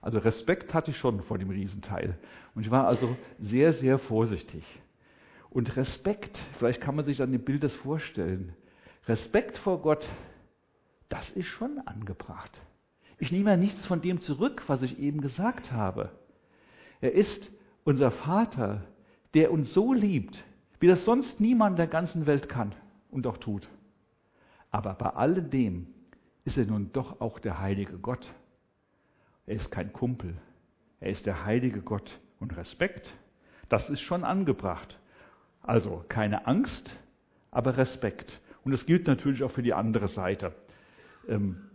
Also 0.02 0.18
Respekt 0.18 0.74
hatte 0.74 0.90
ich 0.90 0.98
schon 0.98 1.22
vor 1.22 1.38
dem 1.38 1.48
Riesenteil. 1.48 2.18
Und 2.54 2.62
ich 2.62 2.70
war 2.70 2.86
also 2.86 3.16
sehr, 3.40 3.72
sehr 3.72 3.98
vorsichtig. 3.98 4.62
Und 5.48 5.76
Respekt, 5.76 6.38
vielleicht 6.58 6.82
kann 6.82 6.94
man 6.94 7.06
sich 7.06 7.16
dann 7.16 7.32
im 7.32 7.42
Bild 7.42 7.64
das 7.64 7.72
vorstellen. 7.72 8.54
Respekt 9.08 9.56
vor 9.56 9.80
Gott, 9.80 10.06
das 11.08 11.30
ist 11.30 11.46
schon 11.46 11.80
angebracht. 11.86 12.60
Ich 13.18 13.32
nehme 13.32 13.50
ja 13.50 13.56
nichts 13.56 13.86
von 13.86 14.02
dem 14.02 14.20
zurück, 14.20 14.64
was 14.66 14.82
ich 14.82 14.98
eben 14.98 15.22
gesagt 15.22 15.72
habe. 15.72 16.10
Er 17.00 17.12
ist 17.12 17.50
unser 17.84 18.10
Vater, 18.10 18.84
der 19.34 19.50
uns 19.50 19.72
so 19.72 19.94
liebt, 19.94 20.44
wie 20.78 20.88
das 20.88 21.04
sonst 21.04 21.40
niemand 21.40 21.78
der 21.78 21.86
ganzen 21.86 22.26
Welt 22.26 22.48
kann 22.48 22.74
und 23.10 23.26
auch 23.26 23.38
tut. 23.38 23.68
Aber 24.72 24.94
bei 24.94 25.10
alledem 25.10 25.86
ist 26.44 26.58
er 26.58 26.64
nun 26.64 26.92
doch 26.92 27.20
auch 27.20 27.38
der 27.38 27.60
heilige 27.60 27.98
Gott. 27.98 28.34
Er 29.46 29.56
ist 29.56 29.70
kein 29.70 29.92
Kumpel. 29.92 30.36
Er 30.98 31.10
ist 31.10 31.26
der 31.26 31.44
heilige 31.44 31.82
Gott. 31.82 32.18
Und 32.40 32.56
Respekt, 32.56 33.14
das 33.68 33.88
ist 33.88 34.00
schon 34.00 34.24
angebracht. 34.24 34.98
Also 35.62 36.04
keine 36.08 36.46
Angst, 36.48 36.96
aber 37.52 37.76
Respekt. 37.76 38.40
Und 38.64 38.72
das 38.72 38.86
gilt 38.86 39.06
natürlich 39.06 39.44
auch 39.44 39.52
für 39.52 39.62
die 39.62 39.74
andere 39.74 40.08
Seite. 40.08 40.52
Ähm, 41.28 41.70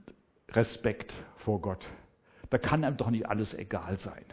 Respekt 0.49 1.13
vor 1.37 1.61
Gott. 1.61 1.87
Da 2.49 2.57
kann 2.57 2.83
einem 2.83 2.97
doch 2.97 3.09
nicht 3.09 3.29
alles 3.29 3.53
egal 3.53 3.99
sein, 3.99 4.25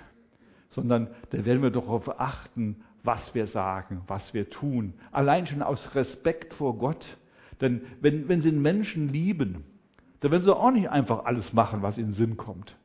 sondern 0.71 1.09
da 1.30 1.44
werden 1.44 1.62
wir 1.62 1.71
doch 1.71 1.85
darauf 1.85 2.21
achten, 2.21 2.83
was 3.02 3.35
wir 3.35 3.47
sagen, 3.47 4.02
was 4.06 4.33
wir 4.35 4.49
tun. 4.49 4.94
Allein 5.12 5.47
schon 5.47 5.62
aus 5.62 5.94
Respekt 5.94 6.54
vor 6.54 6.78
Gott 6.78 7.18
denn 7.61 7.83
wenn, 8.01 8.29
wenn 8.29 8.41
sie 8.41 8.49
einen 8.49 8.63
Menschen 8.63 9.09
lieben, 9.09 9.65
dann 10.21 10.31
werden 10.31 10.43
sie 10.43 10.57
auch 10.57 10.71
nicht 10.71 10.89
einfach 10.89 11.25
alles 11.25 11.53
machen, 11.53 11.83
was 11.83 11.99
in 11.99 12.07
den 12.07 12.13
Sinn 12.13 12.37
kommt. 12.37 12.77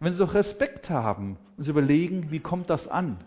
Wenn 0.00 0.12
sie 0.12 0.18
doch 0.18 0.34
Respekt 0.34 0.90
haben 0.90 1.38
und 1.56 1.64
sie 1.64 1.70
überlegen, 1.70 2.30
wie 2.30 2.40
kommt 2.40 2.68
das 2.68 2.88
an? 2.88 3.18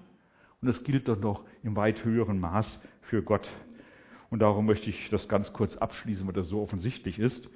Und 0.62 0.68
das 0.68 0.84
gilt 0.84 1.08
doch 1.08 1.20
noch 1.20 1.44
im 1.64 1.76
weit 1.76 2.04
höheren 2.04 2.40
Maß 2.40 2.80
für 3.02 3.24
Gott. 3.24 3.48
Und 4.30 4.40
darum 4.40 4.66
möchte 4.66 4.90
ich 4.90 5.10
das 5.10 5.28
ganz 5.28 5.54
kurz 5.54 5.78
abschließen, 5.78 6.28
weil 6.28 6.34
das 6.34 6.50
so 6.50 6.62
offensichtlich 6.62 7.20
ist. 7.20 7.50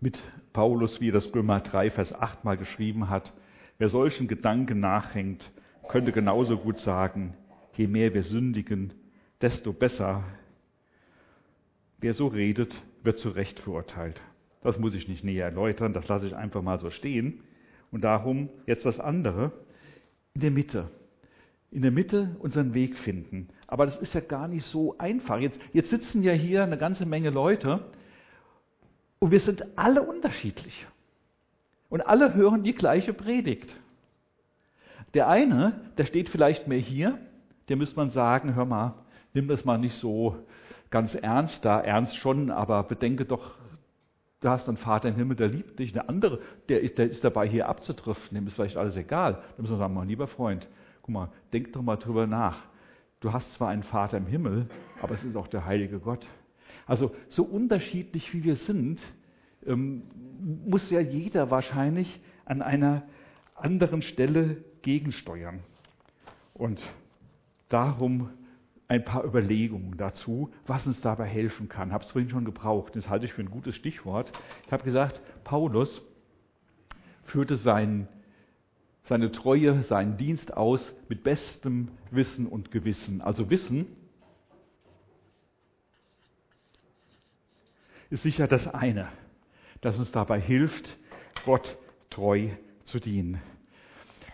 Mit 0.00 0.18
Paulus, 0.52 1.00
wie 1.00 1.10
er 1.10 1.12
das 1.12 1.32
Römer 1.34 1.60
3, 1.60 1.90
Vers 1.90 2.12
8 2.12 2.44
mal 2.44 2.56
geschrieben 2.56 3.08
hat, 3.08 3.32
wer 3.78 3.88
solchen 3.88 4.26
Gedanken 4.26 4.80
nachhängt, 4.80 5.50
könnte 5.88 6.12
genauso 6.12 6.58
gut 6.58 6.78
sagen, 6.78 7.34
je 7.74 7.86
mehr 7.86 8.12
wir 8.12 8.24
sündigen, 8.24 8.92
desto 9.40 9.72
besser 9.72 10.24
Wer 12.02 12.14
so 12.14 12.26
redet, 12.26 12.74
wird 13.04 13.18
zu 13.20 13.28
Recht 13.30 13.60
verurteilt. 13.60 14.20
Das 14.62 14.76
muss 14.76 14.92
ich 14.92 15.06
nicht 15.06 15.22
näher 15.22 15.46
erläutern, 15.46 15.92
das 15.92 16.08
lasse 16.08 16.26
ich 16.26 16.34
einfach 16.34 16.60
mal 16.60 16.80
so 16.80 16.90
stehen. 16.90 17.44
Und 17.92 18.02
darum 18.02 18.48
jetzt 18.66 18.84
das 18.84 18.98
andere, 18.98 19.52
in 20.34 20.40
der 20.40 20.50
Mitte. 20.50 20.90
In 21.70 21.82
der 21.82 21.92
Mitte 21.92 22.34
unseren 22.40 22.74
Weg 22.74 22.98
finden. 22.98 23.50
Aber 23.68 23.86
das 23.86 23.98
ist 23.98 24.14
ja 24.14 24.20
gar 24.20 24.48
nicht 24.48 24.64
so 24.64 24.98
einfach. 24.98 25.38
Jetzt, 25.38 25.60
jetzt 25.72 25.90
sitzen 25.90 26.24
ja 26.24 26.32
hier 26.32 26.64
eine 26.64 26.76
ganze 26.76 27.06
Menge 27.06 27.30
Leute 27.30 27.84
und 29.20 29.30
wir 29.30 29.40
sind 29.40 29.64
alle 29.78 30.02
unterschiedlich. 30.02 30.84
Und 31.88 32.00
alle 32.00 32.34
hören 32.34 32.64
die 32.64 32.74
gleiche 32.74 33.12
Predigt. 33.12 33.78
Der 35.14 35.28
eine, 35.28 35.92
der 35.98 36.06
steht 36.06 36.30
vielleicht 36.30 36.66
mehr 36.66 36.78
hier, 36.78 37.18
dem 37.68 37.78
müsste 37.78 37.94
man 37.94 38.10
sagen, 38.10 38.56
hör 38.56 38.64
mal, 38.64 38.94
nimm 39.34 39.46
das 39.46 39.64
mal 39.64 39.78
nicht 39.78 39.94
so 39.94 40.36
ganz 40.92 41.14
ernst 41.14 41.64
da, 41.64 41.80
ernst 41.80 42.16
schon, 42.16 42.52
aber 42.52 42.84
bedenke 42.84 43.24
doch, 43.24 43.56
du 44.40 44.48
hast 44.48 44.68
einen 44.68 44.76
Vater 44.76 45.08
im 45.08 45.16
Himmel, 45.16 45.36
der 45.36 45.48
liebt 45.48 45.80
dich. 45.80 45.92
Der 45.92 46.08
andere, 46.08 46.38
der 46.68 46.82
ist, 46.82 46.98
der 46.98 47.10
ist 47.10 47.24
dabei, 47.24 47.48
hier 47.48 47.68
abzudriften, 47.68 48.36
dem 48.36 48.46
ist 48.46 48.54
vielleicht 48.54 48.76
alles 48.76 48.94
egal. 48.94 49.42
Da 49.56 49.62
müssen 49.62 49.72
wir 49.72 49.78
sagen, 49.78 49.94
mein 49.94 50.06
lieber 50.06 50.28
Freund, 50.28 50.68
guck 51.00 51.08
mal, 51.08 51.28
denk 51.52 51.72
doch 51.72 51.82
mal 51.82 51.96
drüber 51.96 52.28
nach. 52.28 52.58
Du 53.20 53.32
hast 53.32 53.52
zwar 53.54 53.70
einen 53.70 53.82
Vater 53.82 54.18
im 54.18 54.26
Himmel, 54.26 54.66
aber 55.00 55.14
es 55.14 55.24
ist 55.24 55.34
auch 55.34 55.48
der 55.48 55.64
heilige 55.64 55.98
Gott. 55.98 56.26
Also 56.86 57.14
so 57.30 57.42
unterschiedlich 57.42 58.34
wie 58.34 58.44
wir 58.44 58.56
sind, 58.56 59.00
ähm, 59.66 60.02
muss 60.66 60.90
ja 60.90 61.00
jeder 61.00 61.50
wahrscheinlich 61.50 62.20
an 62.44 62.60
einer 62.60 63.04
anderen 63.54 64.02
Stelle 64.02 64.58
gegensteuern. 64.82 65.60
Und 66.52 66.82
darum 67.68 68.28
ein 68.92 69.04
paar 69.06 69.24
Überlegungen 69.24 69.96
dazu, 69.96 70.50
was 70.66 70.86
uns 70.86 71.00
dabei 71.00 71.24
helfen 71.24 71.70
kann. 71.70 71.88
Ich 71.88 71.94
habe 71.94 72.04
es 72.04 72.10
vorhin 72.10 72.28
schon 72.28 72.44
gebraucht. 72.44 72.94
Das 72.94 73.08
halte 73.08 73.24
ich 73.24 73.32
für 73.32 73.40
ein 73.40 73.50
gutes 73.50 73.74
Stichwort. 73.74 74.30
Ich 74.66 74.72
habe 74.72 74.84
gesagt, 74.84 75.22
Paulus 75.44 76.02
führte 77.24 77.56
sein 77.56 78.06
seine 79.04 79.32
Treue, 79.32 79.82
seinen 79.82 80.18
Dienst 80.18 80.54
aus 80.54 80.94
mit 81.08 81.24
bestem 81.24 81.88
Wissen 82.10 82.46
und 82.46 82.70
Gewissen. 82.70 83.22
Also 83.22 83.48
Wissen 83.48 83.86
ist 88.10 88.22
sicher 88.22 88.46
das 88.46 88.68
eine, 88.68 89.08
das 89.80 89.98
uns 89.98 90.12
dabei 90.12 90.38
hilft, 90.38 90.98
Gott 91.46 91.78
treu 92.10 92.50
zu 92.84 93.00
dienen. 93.00 93.40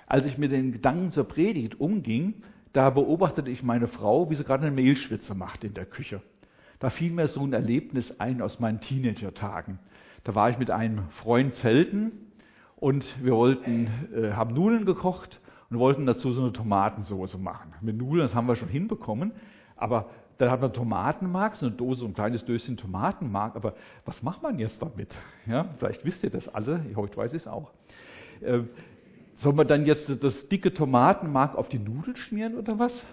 Als 0.07 0.27
ich 0.27 0.37
mit 0.37 0.51
den 0.51 0.73
Gedanken 0.73 1.13
zur 1.13 1.25
Predigt 1.25 1.81
umging, 1.81 2.43
da 2.73 2.91
beobachtete 2.91 3.51
ich 3.51 3.63
meine 3.63 3.89
Frau, 3.89 4.31
wie 4.31 4.35
sie 4.35 4.45
gerade 4.45 4.67
eine 4.67 4.75
Mehlschwitze 4.75 5.35
macht 5.35 5.65
in 5.65 5.75
der 5.75 5.87
Küche. 5.87 6.21
Da 6.79 6.91
fiel 6.91 7.13
mir 7.13 7.29
so 7.29 7.43
ein 7.43 7.53
Erlebnis 7.53 8.21
ein 8.21 8.41
aus 8.41 8.61
meinen 8.61 8.81
Teenager-Tagen. 8.81 9.79
Da 10.25 10.35
war 10.35 10.51
ich 10.51 10.59
mit 10.59 10.71
einem 10.71 11.09
Freund 11.11 11.55
zelten 11.57 12.13
und 12.77 13.05
wir 13.25 13.35
wollten, 13.35 13.89
äh, 14.15 14.33
haben 14.33 14.55
Nudeln 14.55 14.85
gekocht 14.85 15.41
und 15.71 15.79
wollten 15.79 16.07
dazu 16.07 16.33
so 16.33 16.43
eine 16.43 16.53
Tomatensoße 16.53 17.39
machen. 17.39 17.75
Mit 17.81 17.97
Nudeln, 17.97 18.27
das 18.27 18.35
haben 18.35 18.47
wir 18.47 18.57
schon 18.57 18.69
hinbekommen, 18.69 19.33
aber 19.77 20.11
dann 20.39 20.51
hat 20.51 20.61
man 20.61 20.73
Tomatenmark, 20.73 21.57
so 21.57 21.67
eine 21.67 21.75
Dose, 21.75 22.01
so 22.01 22.07
ein 22.07 22.15
kleines 22.15 22.45
Döschen 22.45 22.77
Tomatenmark, 22.77 23.57
aber 23.57 23.75
was 24.05 24.23
macht 24.23 24.43
man 24.43 24.59
jetzt 24.59 24.81
damit? 24.81 25.15
Ja, 25.47 25.67
vielleicht 25.79 26.05
wisst 26.05 26.23
ihr 26.23 26.31
das 26.31 26.49
alle, 26.49 26.85
heute 26.95 27.17
weiß 27.17 27.33
ich 27.33 27.43
es 27.43 27.49
auch. 27.49 27.73
Äh, 28.41 28.61
soll 29.39 29.53
man 29.53 29.67
dann 29.67 29.87
jetzt 29.87 30.11
das 30.23 30.49
dicke 30.49 30.75
Tomatenmark 30.75 31.57
auf 31.57 31.69
die 31.69 31.79
Nudeln 31.79 32.17
schmieren 32.17 32.57
oder 32.57 32.79
was? 32.79 33.05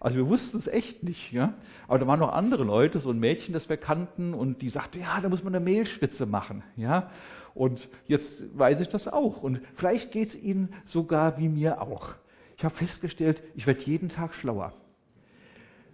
Also 0.00 0.16
wir 0.16 0.26
wussten 0.28 0.56
es 0.56 0.66
echt 0.66 1.02
nicht, 1.02 1.32
ja. 1.32 1.54
Aber 1.86 1.98
da 1.98 2.06
waren 2.06 2.20
noch 2.20 2.32
andere 2.32 2.64
Leute, 2.64 3.00
so 3.00 3.10
ein 3.10 3.18
Mädchen, 3.18 3.52
das 3.52 3.68
wir 3.68 3.76
kannten, 3.76 4.34
und 4.34 4.62
die 4.62 4.70
sagte, 4.70 4.98
ja, 4.98 5.20
da 5.20 5.28
muss 5.28 5.44
man 5.44 5.54
eine 5.54 5.64
Mehlspitze 5.64 6.26
machen, 6.26 6.62
ja. 6.76 7.10
Und 7.54 7.88
jetzt 8.06 8.42
weiß 8.56 8.80
ich 8.80 8.88
das 8.88 9.08
auch. 9.08 9.42
Und 9.42 9.60
vielleicht 9.74 10.12
geht 10.12 10.30
es 10.30 10.34
Ihnen 10.36 10.74
sogar 10.86 11.38
wie 11.38 11.48
mir 11.48 11.82
auch. 11.82 12.14
Ich 12.56 12.64
habe 12.64 12.74
festgestellt, 12.74 13.42
ich 13.54 13.66
werde 13.66 13.82
jeden 13.82 14.08
Tag 14.08 14.34
schlauer. 14.34 14.72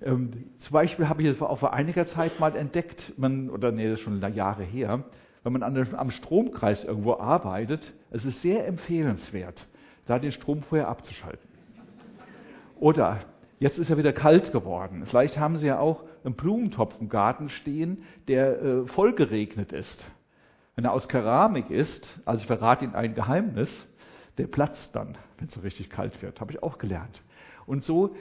Ähm, 0.03 0.51
zum 0.59 0.73
Beispiel 0.73 1.09
habe 1.09 1.23
ich 1.23 1.41
auch 1.41 1.59
vor 1.59 1.73
einiger 1.73 2.07
Zeit 2.07 2.39
mal 2.39 2.55
entdeckt, 2.55 3.15
man, 3.17 3.51
oder 3.51 3.73
nee, 3.73 3.89
das 3.89 3.99
ist 3.99 4.05
schon 4.05 4.21
Jahre 4.35 4.63
her, 4.63 5.05
wenn 5.47 5.53
man 5.53 5.63
an, 5.63 5.95
am 5.95 6.11
Stromkreis 6.11 6.83
irgendwo 6.83 7.15
arbeitet, 7.15 7.95
es 8.11 8.25
ist 8.25 8.43
sehr 8.43 8.67
empfehlenswert, 8.67 9.69
da 10.07 10.19
den 10.19 10.33
Strom 10.33 10.65
vorher 10.65 10.89
abzuschalten. 10.89 11.49
Oder 12.81 13.21
jetzt 13.61 13.79
ist 13.79 13.89
er 13.89 13.97
wieder 13.97 14.13
kalt 14.13 14.51
geworden. 14.51 15.05
Vielleicht 15.07 15.39
haben 15.39 15.57
Sie 15.57 15.69
ja 15.69 15.79
auch 15.79 16.03
einen 16.25 16.35
Blumentopf 16.35 16.97
im 17.01 17.09
Garten 17.09 17.49
stehen, 17.49 18.03
der 18.27 18.61
äh, 18.61 18.87
voll 18.89 19.15
geregnet 19.15 19.73
ist. 19.73 20.05
Wenn 20.75 20.85
er 20.85 20.93
aus 20.93 21.07
Keramik 21.07 21.71
ist, 21.71 22.05
also 22.25 22.41
ich 22.41 22.49
verrate 22.49 22.85
Ihnen 22.85 22.97
ein 22.97 23.15
Geheimnis, 23.15 23.71
der 24.39 24.49
platzt 24.49 24.97
dann, 24.97 25.17
wenn 25.39 25.47
es 25.47 25.55
so 25.55 25.61
richtig 25.61 25.91
kalt 25.91 26.21
wird. 26.23 26.41
Habe 26.41 26.51
ich 26.51 26.63
auch 26.65 26.79
gelernt. 26.79 27.23
Und 27.67 27.85
so 27.85 28.17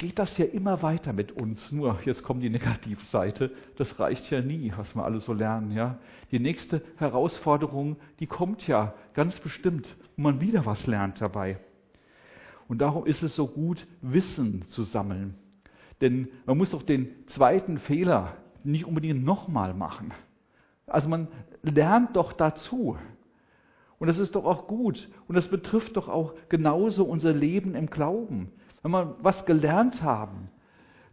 geht 0.00 0.18
das 0.18 0.38
ja 0.38 0.46
immer 0.46 0.80
weiter 0.80 1.12
mit 1.12 1.30
uns. 1.30 1.70
Nur, 1.72 1.98
jetzt 2.06 2.22
kommt 2.22 2.42
die 2.42 2.48
Negativseite, 2.48 3.52
das 3.76 4.00
reicht 4.00 4.30
ja 4.30 4.40
nie, 4.40 4.72
was 4.74 4.94
wir 4.94 5.04
alle 5.04 5.20
so 5.20 5.34
lernen. 5.34 5.72
Ja? 5.72 5.98
Die 6.30 6.40
nächste 6.40 6.80
Herausforderung, 6.96 7.96
die 8.18 8.26
kommt 8.26 8.66
ja 8.66 8.94
ganz 9.12 9.38
bestimmt, 9.40 9.94
und 10.16 10.22
man 10.22 10.40
wieder 10.40 10.64
was 10.64 10.86
lernt 10.86 11.20
dabei. 11.20 11.58
Und 12.66 12.78
darum 12.78 13.04
ist 13.04 13.22
es 13.22 13.36
so 13.36 13.46
gut, 13.46 13.86
Wissen 14.00 14.62
zu 14.68 14.84
sammeln. 14.84 15.34
Denn 16.00 16.28
man 16.46 16.56
muss 16.56 16.70
doch 16.70 16.82
den 16.82 17.10
zweiten 17.26 17.78
Fehler 17.78 18.38
nicht 18.64 18.86
unbedingt 18.86 19.22
nochmal 19.22 19.74
machen. 19.74 20.14
Also 20.86 21.10
man 21.10 21.28
lernt 21.62 22.16
doch 22.16 22.32
dazu. 22.32 22.96
Und 23.98 24.08
das 24.08 24.18
ist 24.18 24.34
doch 24.34 24.46
auch 24.46 24.66
gut. 24.66 25.10
Und 25.28 25.34
das 25.34 25.48
betrifft 25.48 25.98
doch 25.98 26.08
auch 26.08 26.32
genauso 26.48 27.04
unser 27.04 27.34
Leben 27.34 27.74
im 27.74 27.90
Glauben. 27.90 28.50
Wenn 28.82 28.92
wir 28.92 29.16
was 29.20 29.44
gelernt 29.44 30.02
haben, 30.02 30.48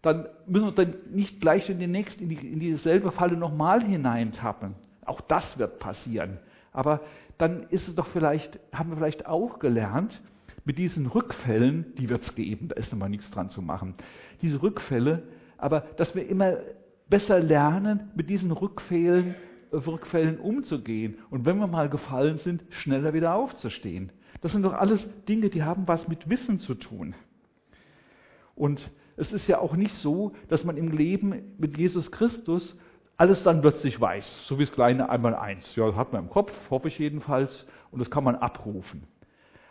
dann 0.02 0.28
müssen 0.46 0.68
wir 0.68 0.86
dann 0.86 0.96
nicht 1.12 1.42
gleich 1.42 1.70
in 1.70 1.80
die 1.80 1.88
nächste, 1.88 2.24
in, 2.24 2.30
die, 2.30 2.36
in 2.36 2.60
dieselbe 2.60 3.12
Falle 3.12 3.36
nochmal 3.36 3.84
hineintappen. 3.84 4.76
Auch 5.06 5.22
das 5.22 5.58
wird 5.58 5.80
passieren. 5.80 6.40
Aber 6.72 7.02
dann 7.38 7.64
ist 7.70 7.88
es 7.88 7.96
doch 7.96 8.08
vielleicht, 8.08 8.60
haben 8.72 8.90
wir 8.90 8.98
vielleicht 8.98 9.26
auch 9.26 9.60
gelernt, 9.60 10.22
mit 10.66 10.78
diesen 10.78 11.08
Rückfällen, 11.08 11.94
die 11.98 12.10
wird 12.10 12.24
es 12.24 12.36
geben, 12.36 12.68
da 12.68 12.76
ist 12.76 12.92
nochmal 12.92 13.10
nichts 13.10 13.32
dran 13.32 13.50
zu 13.50 13.62
machen. 13.62 13.96
Diese 14.42 14.62
Rückfälle, 14.62 15.24
aber 15.58 15.82
dass 15.96 16.14
wir 16.14 16.28
immer 16.28 16.58
besser 17.10 17.40
lernen, 17.40 18.12
mit 18.16 18.30
diesen 18.30 18.52
Rückfällen, 18.52 19.36
Rückfällen 19.72 20.40
umzugehen. 20.40 21.20
Und 21.30 21.46
wenn 21.46 21.58
wir 21.58 21.68
mal 21.68 21.90
gefallen 21.90 22.38
sind, 22.38 22.64
schneller 22.70 23.14
wieder 23.14 23.34
aufzustehen. 23.34 24.12
Das 24.42 24.52
sind 24.52 24.64
doch 24.64 24.74
alles 24.74 25.08
Dinge, 25.28 25.50
die 25.50 25.64
haben 25.64 25.88
was 25.88 26.08
mit 26.08 26.30
Wissen 26.30 26.60
zu 26.60 26.76
tun. 26.76 27.16
Und 28.58 28.92
es 29.16 29.32
ist 29.32 29.48
ja 29.48 29.60
auch 29.60 29.76
nicht 29.76 29.94
so, 29.96 30.34
dass 30.50 30.64
man 30.64 30.78
im 30.78 30.92
Leben 30.92 31.54
mit 31.58 31.78
Jesus 31.78 32.12
Christus 32.12 32.76
alles 33.16 33.44
dann 33.44 33.62
plötzlich 33.62 34.00
weiß, 34.00 34.46
so 34.46 34.60
wie 34.60 34.66
das 34.66 34.74
kleine 34.74 35.10
einmal 35.10 35.36
eins. 35.36 35.76
Ja, 35.76 35.96
hat 35.96 36.12
man 36.12 36.24
im 36.24 36.30
Kopf, 36.30 36.52
hoffe 36.70 36.88
ich 36.88 37.00
jedenfalls, 37.00 37.66
und 37.92 38.00
das 38.00 38.12
kann 38.12 38.24
man 38.24 38.36
abrufen. 38.36 39.04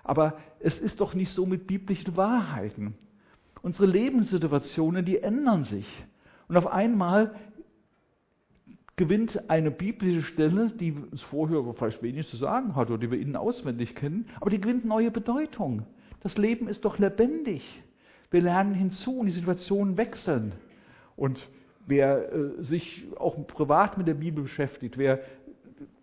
Aber 0.03 0.38
es 0.61 0.79
ist 0.79 1.01
doch 1.01 1.14
nicht 1.14 1.33
so 1.33 1.46
mit 1.46 1.66
biblischen 1.66 2.16
Wahrheiten. 2.16 2.94
Unsere 3.62 3.87
Lebenssituationen, 3.87 5.05
die 5.05 5.18
ändern 5.18 5.64
sich. 5.64 5.87
Und 6.49 6.57
auf 6.57 6.68
einmal 6.68 7.35
gewinnt 8.94 9.51
eine 9.51 9.70
biblische 9.70 10.22
Stelle, 10.22 10.70
die 10.70 10.92
uns 10.92 11.22
vorher 11.22 11.62
vielleicht 11.75 12.03
wenig 12.03 12.29
zu 12.29 12.37
sagen 12.37 12.77
hat 12.77 12.88
oder 12.88 12.99
die 12.99 13.11
wir 13.11 13.20
innen 13.20 13.37
auswendig 13.37 13.94
kennen, 13.94 14.27
aber 14.40 14.51
die 14.51 14.61
gewinnt 14.61 14.85
neue 14.85 15.11
Bedeutung. 15.11 15.87
Das 16.20 16.38
Leben 16.38 16.68
ist 16.68 16.85
doch 16.85 16.99
lebendig. 16.99 17.83
Wir 18.31 18.43
lernen 18.43 18.75
hinzu 18.75 19.19
und 19.19 19.27
die 19.27 19.33
Situationen 19.33 19.97
wechseln. 19.97 20.53
Und 21.17 21.49
wer 21.87 22.33
äh, 22.33 22.62
sich 22.62 23.07
auch 23.17 23.47
privat 23.47 23.99
mit 23.99 24.07
der 24.07 24.15
Bibel 24.15 24.43
beschäftigt, 24.43 24.99
wer 24.99 25.21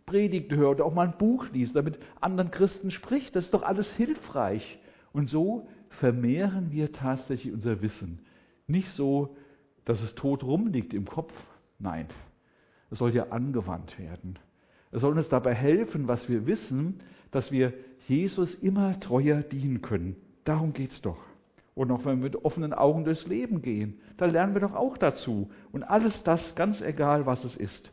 Predigten 0.06 0.58
hört 0.58 0.82
auch 0.82 0.94
mal 0.94 1.08
ein 1.08 1.18
Buch 1.18 1.48
liest, 1.52 1.76
damit 1.76 1.98
anderen 2.20 2.52
Christen 2.52 2.92
spricht, 2.92 3.36
das 3.36 3.46
ist 3.46 3.54
doch 3.54 3.64
alles 3.64 3.92
hilfreich. 3.94 4.80
Und 5.12 5.30
so 5.30 5.68
vermehren 5.90 6.72
wir 6.72 6.92
tatsächlich 6.92 7.54
unser 7.54 7.82
Wissen. 7.82 8.20
Nicht 8.68 8.90
so, 8.92 9.36
dass 9.86 10.02
es 10.02 10.16
tot 10.16 10.44
rumliegt 10.44 10.94
im 10.94 11.06
Kopf. 11.06 11.34
Nein, 11.80 12.08
es 12.92 13.00
soll 13.00 13.14
ja 13.14 13.30
angewandt 13.30 13.98
werden. 14.00 14.40
Es 14.92 15.02
soll 15.02 15.18
uns 15.18 15.30
dabei 15.30 15.54
helfen, 15.54 16.08
was 16.08 16.30
wir 16.30 16.46
wissen, 16.46 17.02
dass 17.32 17.52
wir 17.52 17.74
Jesus 18.08 18.56
immer 18.56 19.00
treuer 19.00 19.42
dienen 19.42 19.82
können. 19.82 20.16
Darum 20.44 20.74
geht 20.74 20.92
es 20.92 21.02
doch. 21.02 21.18
Und 21.76 21.92
auch 21.92 22.06
wenn 22.06 22.20
wir 22.20 22.30
mit 22.30 22.46
offenen 22.46 22.74
Augen 22.74 23.04
durchs 23.04 23.26
Leben 23.28 23.62
gehen, 23.62 24.00
da 24.18 24.26
lernen 24.26 24.54
wir 24.54 24.62
doch 24.62 24.76
auch 24.76 24.98
dazu. 24.98 25.50
Und 25.72 25.84
alles 25.84 26.24
das, 26.24 26.56
ganz 26.56 26.82
egal 26.82 27.26
was 27.26 27.44
es 27.44 27.58
ist, 27.58 27.92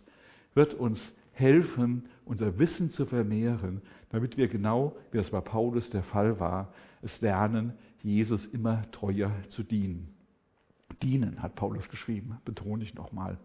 wird 0.55 0.75
uns 0.75 1.15
helfen, 1.33 2.09
unser 2.27 2.59
Wissen 2.59 2.91
zu 2.91 3.07
vermehren, 3.07 3.81
damit 4.11 4.37
wir 4.37 4.49
genau, 4.49 4.97
wie 5.13 5.19
es 5.19 5.31
bei 5.31 5.41
Paulus 5.41 5.89
der 5.91 6.03
Fall 6.03 6.39
war, 6.39 6.73
es 7.03 7.21
lernen, 7.21 7.73
Jesus 8.03 8.45
immer 8.47 8.83
treuer 8.91 9.33
zu 9.49 9.63
dienen. 9.63 10.15
Dienen, 11.03 11.43
hat 11.43 11.55
Paulus 11.55 11.89
geschrieben, 11.89 12.39
betone 12.45 12.85
ich 12.85 12.95
nochmal. 12.95 13.39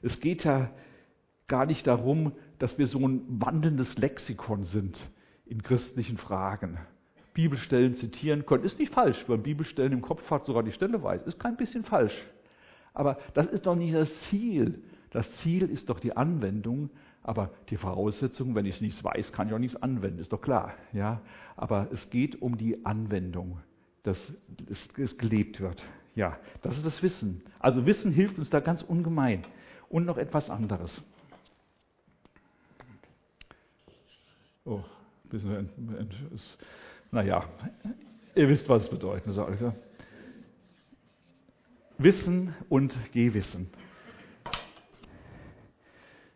Es 0.00 0.20
geht 0.20 0.44
ja 0.44 0.70
gar 1.48 1.66
nicht 1.66 1.86
darum, 1.86 2.32
dass 2.58 2.78
wir 2.78 2.86
so 2.86 3.06
ein 3.06 3.22
wandelndes 3.28 3.98
Lexikon 3.98 4.64
sind 4.64 4.98
in 5.44 5.62
christlichen 5.62 6.16
Fragen. 6.16 6.78
Bibelstellen 7.34 7.94
zitieren 7.94 8.46
können. 8.46 8.64
Ist 8.64 8.78
nicht 8.78 8.94
falsch, 8.94 9.18
wenn 9.26 9.36
man 9.36 9.42
Bibelstellen 9.42 9.92
im 9.92 10.02
Kopf 10.02 10.30
hat, 10.30 10.46
sogar 10.46 10.62
die 10.62 10.72
Stelle 10.72 11.02
weiß. 11.02 11.22
Ist 11.22 11.38
kein 11.38 11.56
bisschen 11.56 11.84
falsch. 11.84 12.14
Aber 12.94 13.18
das 13.34 13.48
ist 13.48 13.66
doch 13.66 13.74
nicht 13.74 13.94
das 13.94 14.14
Ziel. 14.22 14.82
Das 15.10 15.30
Ziel 15.38 15.68
ist 15.68 15.90
doch 15.90 16.00
die 16.00 16.16
Anwendung. 16.16 16.90
Aber 17.24 17.50
die 17.70 17.76
Voraussetzung, 17.76 18.54
wenn 18.54 18.66
ich 18.66 18.76
es 18.76 18.80
nicht 18.80 19.02
weiß, 19.02 19.32
kann 19.32 19.48
ich 19.48 19.54
auch 19.54 19.58
nichts 19.58 19.82
anwenden, 19.82 20.20
ist 20.20 20.32
doch 20.32 20.40
klar. 20.40 20.74
Ja? 20.92 21.22
Aber 21.56 21.88
es 21.92 22.08
geht 22.10 22.40
um 22.40 22.56
die 22.56 22.84
Anwendung, 22.84 23.58
dass 24.02 24.32
es 24.70 25.18
gelebt 25.18 25.60
wird. 25.60 25.82
Ja, 26.14 26.38
das 26.62 26.76
ist 26.76 26.86
das 26.86 27.02
Wissen. 27.02 27.42
Also 27.58 27.86
Wissen 27.86 28.12
hilft 28.12 28.38
uns 28.38 28.50
da 28.50 28.60
ganz 28.60 28.82
ungemein. 28.82 29.44
Und 29.88 30.04
noch 30.04 30.18
etwas 30.18 30.50
anderes. 30.50 31.02
Oh, 34.64 34.82
ein 35.24 35.28
bisschen 35.30 35.70
naja, 37.14 37.44
ihr 38.34 38.48
wisst, 38.48 38.68
was 38.68 38.82
es 38.82 38.90
bedeuten 38.90 39.30
soll. 39.30 39.56
Ja? 39.60 39.74
Wissen 41.96 42.54
und 42.68 42.92
Gewissen. 43.12 43.70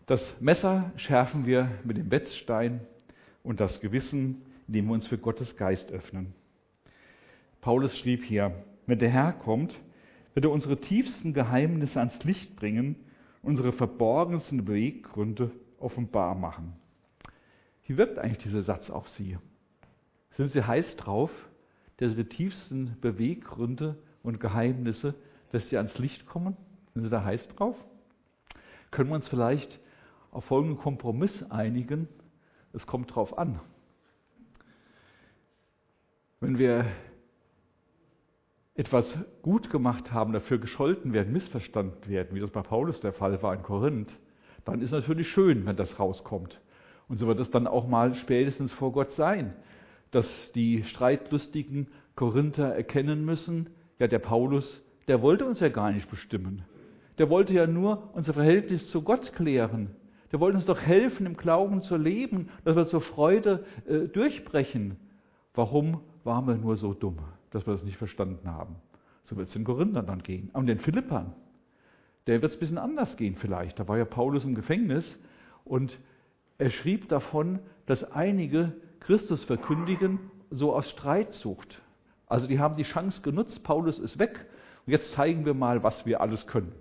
Das 0.07 0.41
Messer 0.41 0.93
schärfen 0.97 1.47
wir 1.47 1.69
mit 1.83 1.97
dem 1.97 2.11
Wetzstein 2.11 2.81
und 3.43 3.59
das 3.59 3.81
Gewissen, 3.81 4.41
indem 4.69 4.87
wir 4.87 4.93
uns 4.95 5.09
für 5.09 5.19
Gottes 5.19 5.57
Geist 5.57 5.91
öffnen. 5.91 6.33
Paulus 7.61 7.99
schrieb 7.99 8.25
hier, 8.25 8.64
wenn 8.87 9.01
der 9.01 9.11
Herr 9.11 9.33
kommt, 9.33 9.79
wird 10.35 10.47
er 10.47 10.53
unsere 10.53 10.81
tiefsten 10.81 11.35
Geheimnisse 11.35 11.99
ans 11.99 12.23
Licht 12.23 12.55
bringen, 12.55 12.95
unsere 13.43 13.73
verborgensten 13.73 14.64
Beweggründe 14.64 15.51
offenbar 15.81 16.37
machen. 16.37 16.75
Wie 17.87 17.97
wirkt 17.97 18.19
eigentlich 18.19 18.38
dieser 18.38 18.62
Satz 18.62 18.91
auf 18.91 19.09
Sie? 19.09 19.37
Sind 20.38 20.53
Sie 20.53 20.62
heiß 20.62 20.94
drauf, 20.94 21.33
dass 21.96 22.12
Ihre 22.12 22.24
tiefsten 22.24 22.96
Beweggründe 23.01 23.96
und 24.22 24.38
Geheimnisse, 24.38 25.16
dass 25.51 25.68
sie 25.68 25.77
ans 25.77 25.98
Licht 25.98 26.27
kommen? 26.27 26.57
Sind 26.94 27.03
Sie 27.03 27.11
da 27.11 27.24
heiß 27.24 27.48
drauf? 27.48 27.74
Können 28.92 29.11
wir 29.11 29.16
uns 29.16 29.27
vielleicht 29.27 29.81
auf 30.31 30.44
folgenden 30.44 30.79
Kompromiss 30.79 31.44
einigen? 31.51 32.07
Es 32.72 32.87
kommt 32.87 33.12
drauf 33.12 33.37
an. 33.37 33.59
Wenn 36.38 36.57
wir 36.57 36.87
etwas 38.77 39.18
gut 39.42 39.70
gemacht 39.70 40.12
haben, 40.12 40.33
dafür 40.33 40.59
gescholten 40.59 41.12
werden, 41.12 41.33
missverstanden 41.33 42.09
werden, 42.09 42.37
wie 42.37 42.40
das 42.40 42.51
bei 42.51 42.62
Paulus 42.62 43.01
der 43.01 43.12
Fall 43.12 43.42
war 43.42 43.55
in 43.55 43.64
Korinth, 43.64 44.16
dann 44.64 44.83
ist 44.83 44.92
natürlich 44.92 45.27
schön, 45.31 45.66
wenn 45.66 45.74
das 45.74 45.98
rauskommt. 45.98 46.61
Und 47.09 47.18
so 47.18 47.27
wird 47.27 47.40
es 47.40 47.51
dann 47.51 47.66
auch 47.66 47.88
mal 47.88 48.14
spätestens 48.14 48.72
vor 48.72 48.92
Gott 48.92 49.11
sein, 49.11 49.57
dass 50.11 50.53
die 50.53 50.85
streitlustigen 50.85 51.88
Korinther 52.14 52.75
erkennen 52.75 53.25
müssen, 53.25 53.71
ja, 53.99 54.07
der 54.07 54.18
Paulus, 54.18 54.83
der 55.07 55.23
wollte 55.23 55.44
uns 55.44 55.61
ja 55.61 55.68
gar 55.68 55.92
nicht 55.92 56.11
bestimmen. 56.11 56.64
Der 57.18 57.31
wollte 57.31 57.53
ja 57.53 57.66
nur 57.66 58.11
unser 58.14 58.33
Verhältnis 58.33 58.88
zu 58.90 59.03
Gott 59.03 59.33
klären. 59.33 59.90
Der 60.31 60.40
wollte 60.40 60.57
uns 60.57 60.66
doch 60.66 60.81
helfen, 60.81 61.27
im 61.27 61.37
Glauben 61.37 61.83
zu 61.83 61.97
leben, 61.97 62.49
dass 62.64 62.77
wir 62.77 62.87
zur 62.87 63.01
Freude 63.01 63.64
äh, 63.87 64.09
durchbrechen. 64.09 64.97
Warum 65.55 66.01
waren 66.23 66.47
wir 66.47 66.55
nur 66.55 66.77
so 66.77 66.94
dumm? 66.94 67.18
dass 67.51 67.66
wir 67.66 67.75
das 67.75 67.85
nicht 67.85 67.97
verstanden 67.97 68.49
haben. 68.49 68.77
So 69.25 69.37
wird 69.37 69.49
es 69.49 69.55
den 69.55 69.64
Korinthern 69.64 70.07
dann 70.07 70.23
gehen. 70.23 70.51
Und 70.53 70.66
den 70.66 70.79
Philippern, 70.79 71.35
der 72.27 72.42
wird 72.42 72.53
es 72.53 72.57
ein 72.57 72.61
bisschen 72.61 72.79
anders 72.79 73.16
gehen 73.16 73.37
vielleicht. 73.37 73.79
Da 73.79 73.88
war 73.88 73.99
ja 73.99 74.05
Paulus 74.05 74.44
im 74.44 74.55
Gefängnis 74.55 75.18
und 75.64 75.99
er 76.59 76.71
schrieb 76.71 77.09
davon, 77.09 77.61
dass 77.87 78.11
einige 78.12 78.73
Christus 79.01 79.45
verkündigen, 79.45 80.19
so 80.51 80.75
aus 80.75 80.91
Streitsucht. 80.91 81.81
Also 82.27 82.47
die 82.47 82.59
haben 82.59 82.77
die 82.77 82.83
Chance 82.83 83.23
genutzt, 83.23 83.65
Paulus 83.65 83.99
ist 83.99 84.19
weg 84.19 84.47
und 84.87 84.93
jetzt 84.93 85.13
zeigen 85.13 85.45
wir 85.45 85.55
mal, 85.55 85.83
was 85.83 86.07
wir 86.07 86.21
alles 86.21 86.47
können. 86.47 86.73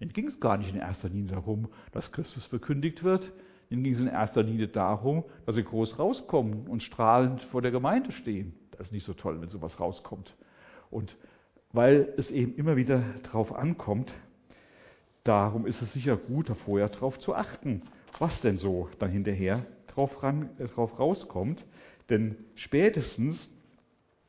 Denen 0.00 0.12
ging 0.12 0.26
es 0.26 0.40
gar 0.40 0.56
nicht 0.56 0.72
in 0.72 0.80
erster 0.80 1.08
Linie 1.08 1.32
darum, 1.32 1.68
dass 1.92 2.12
Christus 2.12 2.46
verkündigt 2.46 3.04
wird. 3.04 3.32
Denen 3.70 3.84
ging 3.84 3.92
es 3.92 4.00
in 4.00 4.06
erster 4.06 4.42
Linie 4.42 4.68
darum, 4.68 5.24
dass 5.46 5.54
sie 5.54 5.62
groß 5.62 5.98
rauskommen 5.98 6.66
und 6.66 6.82
strahlend 6.82 7.42
vor 7.44 7.62
der 7.62 7.70
Gemeinde 7.70 8.12
stehen. 8.12 8.54
Das 8.72 8.88
ist 8.88 8.92
nicht 8.92 9.04
so 9.04 9.12
toll, 9.12 9.40
wenn 9.40 9.50
sowas 9.50 9.78
rauskommt. 9.78 10.34
Und 10.90 11.16
weil 11.72 12.12
es 12.16 12.30
eben 12.30 12.54
immer 12.56 12.76
wieder 12.76 13.02
drauf 13.22 13.54
ankommt, 13.54 14.12
darum 15.22 15.66
ist 15.66 15.82
es 15.82 15.92
sicher 15.92 16.16
gut, 16.16 16.50
vorher 16.64 16.88
drauf 16.88 17.18
zu 17.18 17.34
achten, 17.34 17.82
was 18.18 18.40
denn 18.40 18.56
so 18.56 18.88
dann 18.98 19.10
hinterher 19.10 19.66
drauf, 19.94 20.22
ran, 20.22 20.50
äh, 20.58 20.66
drauf 20.66 20.98
rauskommt. 20.98 21.64
Denn 22.08 22.36
spätestens, 22.54 23.50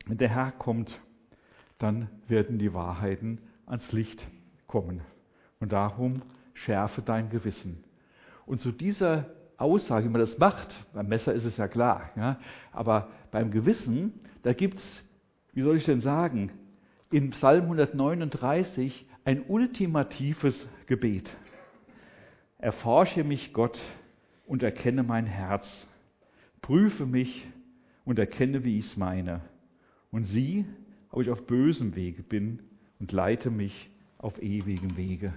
wenn 0.06 0.18
der 0.18 0.28
Herr 0.28 0.52
kommt, 0.52 1.00
dann 1.78 2.08
werden 2.28 2.58
die 2.58 2.74
Wahrheiten 2.74 3.40
ans 3.66 3.92
Licht 3.92 4.28
kommen. 4.66 5.02
Und 5.60 5.72
darum 5.72 6.22
schärfe 6.54 7.02
dein 7.02 7.30
Gewissen. 7.30 7.84
Und 8.46 8.60
zu 8.60 8.72
dieser 8.72 9.30
Aussage, 9.56 10.06
wie 10.06 10.10
man 10.10 10.20
das 10.20 10.38
macht, 10.38 10.74
beim 10.92 11.08
Messer 11.08 11.32
ist 11.32 11.44
es 11.44 11.56
ja 11.56 11.68
klar, 11.68 12.10
ja, 12.16 12.38
aber 12.72 13.08
beim 13.30 13.50
Gewissen, 13.50 14.12
da 14.42 14.52
gibt 14.52 14.78
es, 14.78 15.04
wie 15.52 15.62
soll 15.62 15.76
ich 15.76 15.84
denn 15.84 16.00
sagen, 16.00 16.50
in 17.10 17.30
Psalm 17.30 17.64
139 17.64 19.06
ein 19.24 19.44
ultimatives 19.46 20.68
Gebet. 20.86 21.34
Erforsche 22.58 23.24
mich, 23.24 23.52
Gott, 23.52 23.80
und 24.46 24.62
erkenne 24.62 25.02
mein 25.02 25.26
Herz. 25.26 25.88
Prüfe 26.60 27.06
mich 27.06 27.46
und 28.04 28.18
erkenne, 28.18 28.64
wie 28.64 28.78
ich 28.78 28.86
es 28.86 28.96
meine. 28.96 29.40
Und 30.10 30.26
sieh, 30.26 30.64
ob 31.10 31.22
ich 31.22 31.30
auf 31.30 31.46
bösem 31.46 31.94
Wege 31.94 32.22
bin 32.22 32.60
und 33.00 33.12
leite 33.12 33.50
mich 33.50 33.90
auf 34.18 34.40
ewigem 34.42 34.96
Wege. 34.96 35.32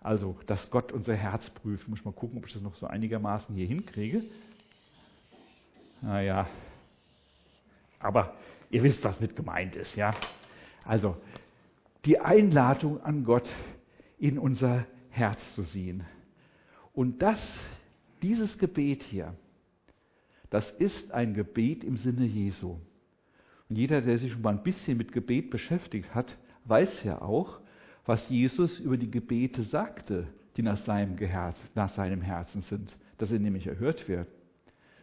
Also, 0.00 0.36
dass 0.46 0.70
Gott 0.70 0.92
unser 0.92 1.14
Herz 1.14 1.50
prüft. 1.50 1.88
Muss 1.88 2.04
mal 2.04 2.12
gucken, 2.12 2.38
ob 2.38 2.46
ich 2.46 2.52
das 2.52 2.62
noch 2.62 2.74
so 2.74 2.86
einigermaßen 2.86 3.54
hier 3.54 3.66
hinkriege. 3.66 4.24
Naja, 6.00 6.48
aber 7.98 8.34
ihr 8.70 8.82
wisst, 8.82 9.04
was 9.04 9.20
mit 9.20 9.36
gemeint 9.36 9.76
ist, 9.76 9.94
ja? 9.94 10.14
Also, 10.84 11.16
die 12.06 12.18
Einladung 12.18 13.02
an 13.02 13.24
Gott 13.24 13.48
in 14.18 14.38
unser 14.38 14.86
Herz 15.10 15.54
zu 15.54 15.62
sehen. 15.62 16.04
Und 16.94 17.20
das, 17.20 17.38
dieses 18.22 18.58
Gebet 18.58 19.02
hier, 19.02 19.34
das 20.50 20.70
ist 20.72 21.12
ein 21.12 21.34
Gebet 21.34 21.84
im 21.84 21.96
Sinne 21.96 22.26
Jesu. 22.26 22.76
Und 23.68 23.76
jeder, 23.76 24.00
der 24.02 24.18
sich 24.18 24.32
schon 24.32 24.42
mal 24.42 24.50
ein 24.50 24.62
bisschen 24.62 24.98
mit 24.98 25.12
Gebet 25.12 25.50
beschäftigt 25.50 26.14
hat, 26.14 26.36
weiß 26.64 27.04
ja 27.04 27.22
auch, 27.22 27.60
was 28.04 28.28
Jesus 28.28 28.80
über 28.80 28.96
die 28.96 29.10
Gebete 29.10 29.62
sagte, 29.62 30.26
die 30.56 30.62
nach 30.62 30.78
seinem, 30.78 31.16
Herz, 31.16 31.56
nach 31.74 31.90
seinem 31.90 32.20
Herzen 32.20 32.62
sind, 32.62 32.96
dass 33.18 33.28
sie 33.28 33.38
nämlich 33.38 33.66
erhört 33.68 34.08
werden, 34.08 34.26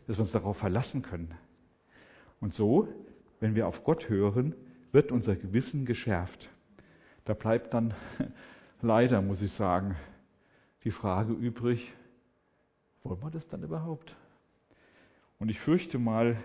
dass 0.06 0.18
wir 0.18 0.24
uns 0.24 0.32
darauf 0.32 0.58
verlassen 0.58 1.02
können. 1.02 1.34
Und 2.42 2.54
so, 2.54 2.88
wenn 3.40 3.56
wir 3.56 3.68
auf 3.68 3.84
Gott 3.84 4.10
hören, 4.10 4.54
wird 4.92 5.12
unser 5.12 5.36
Gewissen 5.36 5.86
geschärft. 5.86 6.50
Da 7.26 7.34
bleibt 7.34 7.74
dann 7.74 7.94
leider, 8.82 9.22
muss 9.22 9.42
ich 9.42 9.54
sagen, 9.54 9.96
die 10.84 10.92
Frage 10.92 11.34
übrig, 11.34 11.94
wollen 13.10 13.22
wir 13.22 13.32
das 13.32 13.48
dann 13.48 13.63
überhaupt? 13.63 14.15
Und 15.39 15.50
ich 15.50 15.60
fürchte 15.60 16.00
mal, 16.00 16.38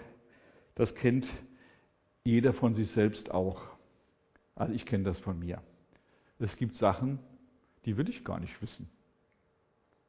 das 0.75 0.95
kennt 0.95 1.29
jeder 2.25 2.53
von 2.53 2.75
sich 2.75 2.91
selbst 2.91 3.31
auch. 3.31 3.63
Also 4.55 4.73
ich 4.75 4.87
kenne 4.87 5.05
das 5.05 5.19
von 5.21 5.39
mir. 5.39 5.63
Es 6.39 6.57
gibt 6.57 6.75
Sachen, 6.75 7.19
die 7.85 7.97
will 7.97 8.09
ich 8.09 8.25
gar 8.25 8.41
nicht 8.41 8.61
wissen. 8.63 8.89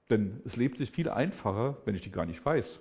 Denn 0.09 0.41
es 0.45 0.55
lebt 0.55 0.77
sich 0.77 0.91
viel 0.91 1.09
einfacher, 1.09 1.77
wenn 1.85 1.95
ich 1.95 2.01
die 2.01 2.11
gar 2.11 2.25
nicht 2.25 2.45
weiß 2.45 2.79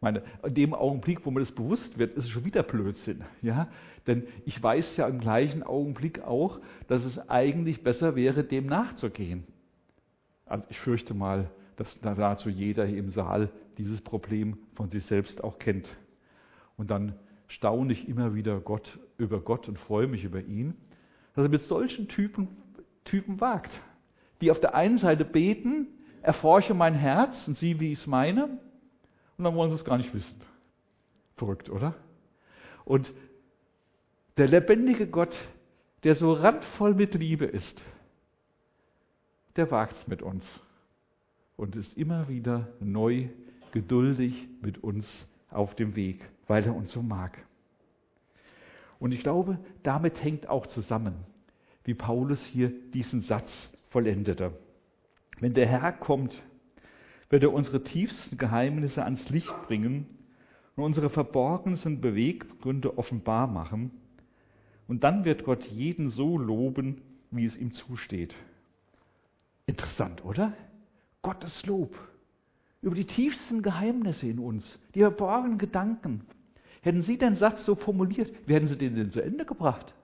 meine, 0.00 0.22
in 0.42 0.54
dem 0.54 0.74
Augenblick, 0.74 1.24
wo 1.26 1.30
mir 1.30 1.40
das 1.40 1.52
bewusst 1.52 1.98
wird, 1.98 2.16
ist 2.16 2.24
es 2.24 2.30
schon 2.30 2.44
wieder 2.44 2.62
Blödsinn. 2.62 3.22
Ja? 3.42 3.68
Denn 4.06 4.26
ich 4.46 4.60
weiß 4.62 4.96
ja 4.96 5.06
im 5.06 5.20
gleichen 5.20 5.62
Augenblick 5.62 6.22
auch, 6.22 6.60
dass 6.88 7.04
es 7.04 7.28
eigentlich 7.28 7.82
besser 7.82 8.16
wäre, 8.16 8.44
dem 8.44 8.66
nachzugehen. 8.66 9.44
Also 10.46 10.66
ich 10.70 10.78
fürchte 10.80 11.14
mal, 11.14 11.50
dass 11.80 11.98
dazu 12.02 12.50
jeder 12.50 12.84
hier 12.84 12.98
im 12.98 13.10
Saal 13.10 13.48
dieses 13.78 14.02
Problem 14.02 14.58
von 14.74 14.90
sich 14.90 15.06
selbst 15.06 15.42
auch 15.42 15.58
kennt. 15.58 15.88
Und 16.76 16.90
dann 16.90 17.14
staune 17.48 17.94
ich 17.94 18.06
immer 18.06 18.34
wieder 18.34 18.60
Gott, 18.60 18.98
über 19.16 19.40
Gott 19.40 19.66
und 19.66 19.78
freue 19.78 20.06
mich 20.06 20.22
über 20.24 20.42
ihn, 20.42 20.74
dass 21.34 21.46
er 21.46 21.48
mit 21.48 21.62
solchen 21.62 22.06
Typen, 22.06 22.48
Typen 23.04 23.40
wagt, 23.40 23.80
die 24.42 24.50
auf 24.50 24.60
der 24.60 24.74
einen 24.74 24.98
Seite 24.98 25.24
beten, 25.24 25.86
erforsche 26.20 26.74
mein 26.74 26.92
Herz 26.92 27.48
und 27.48 27.56
sieh, 27.56 27.80
wie 27.80 27.92
ich 27.92 28.00
es 28.00 28.06
meine, 28.06 28.58
und 29.38 29.44
dann 29.44 29.54
wollen 29.54 29.70
sie 29.70 29.76
es 29.76 29.84
gar 29.86 29.96
nicht 29.96 30.12
wissen. 30.12 30.38
Verrückt, 31.38 31.70
oder? 31.70 31.94
Und 32.84 33.10
der 34.36 34.48
lebendige 34.48 35.06
Gott, 35.06 35.34
der 36.04 36.14
so 36.14 36.34
randvoll 36.34 36.92
mit 36.92 37.14
Liebe 37.14 37.46
ist, 37.46 37.80
der 39.56 39.70
wagt 39.70 39.96
es 39.96 40.06
mit 40.06 40.20
uns 40.20 40.62
und 41.60 41.76
ist 41.76 41.94
immer 41.98 42.30
wieder 42.30 42.68
neu 42.80 43.28
geduldig 43.72 44.48
mit 44.62 44.82
uns 44.82 45.28
auf 45.50 45.74
dem 45.74 45.94
Weg, 45.94 46.26
weil 46.48 46.64
er 46.64 46.74
uns 46.74 46.90
so 46.90 47.02
mag. 47.02 47.36
Und 48.98 49.12
ich 49.12 49.20
glaube, 49.20 49.58
damit 49.82 50.24
hängt 50.24 50.48
auch 50.48 50.66
zusammen, 50.66 51.16
wie 51.84 51.92
Paulus 51.92 52.42
hier 52.46 52.72
diesen 52.94 53.20
Satz 53.20 53.70
vollendete. 53.90 54.58
Wenn 55.38 55.52
der 55.52 55.66
Herr 55.66 55.92
kommt, 55.92 56.42
wird 57.28 57.42
er 57.42 57.52
unsere 57.52 57.84
tiefsten 57.84 58.38
Geheimnisse 58.38 59.04
ans 59.04 59.28
Licht 59.28 59.54
bringen 59.66 60.06
und 60.76 60.84
unsere 60.84 61.10
verborgensten 61.10 62.00
Beweggründe 62.00 62.96
offenbar 62.96 63.46
machen. 63.46 63.90
Und 64.88 65.04
dann 65.04 65.26
wird 65.26 65.44
Gott 65.44 65.64
jeden 65.66 66.08
so 66.08 66.38
loben, 66.38 67.02
wie 67.30 67.44
es 67.44 67.56
ihm 67.58 67.72
zusteht. 67.72 68.34
Interessant, 69.66 70.24
oder? 70.24 70.54
Gottes 71.22 71.64
Lob 71.66 71.96
über 72.82 72.94
die 72.94 73.04
tiefsten 73.04 73.62
Geheimnisse 73.62 74.26
in 74.26 74.38
uns, 74.38 74.78
die 74.94 75.00
verborgenen 75.00 75.58
Gedanken. 75.58 76.26
Hätten 76.82 77.02
Sie 77.02 77.18
den 77.18 77.36
Satz 77.36 77.64
so 77.64 77.74
formuliert, 77.74 78.32
hätten 78.46 78.68
Sie 78.68 78.78
den 78.78 78.94
denn 78.94 79.10
zu 79.10 79.20
Ende 79.20 79.44
gebracht? 79.44 79.94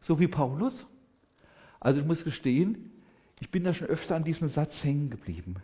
So 0.00 0.18
wie 0.18 0.26
Paulus? 0.26 0.86
Also 1.78 2.00
ich 2.00 2.06
muss 2.06 2.24
gestehen, 2.24 2.90
ich 3.40 3.50
bin 3.50 3.62
da 3.62 3.72
schon 3.72 3.88
öfter 3.88 4.16
an 4.16 4.24
diesem 4.24 4.48
Satz 4.48 4.82
hängen 4.82 5.10
geblieben. 5.10 5.56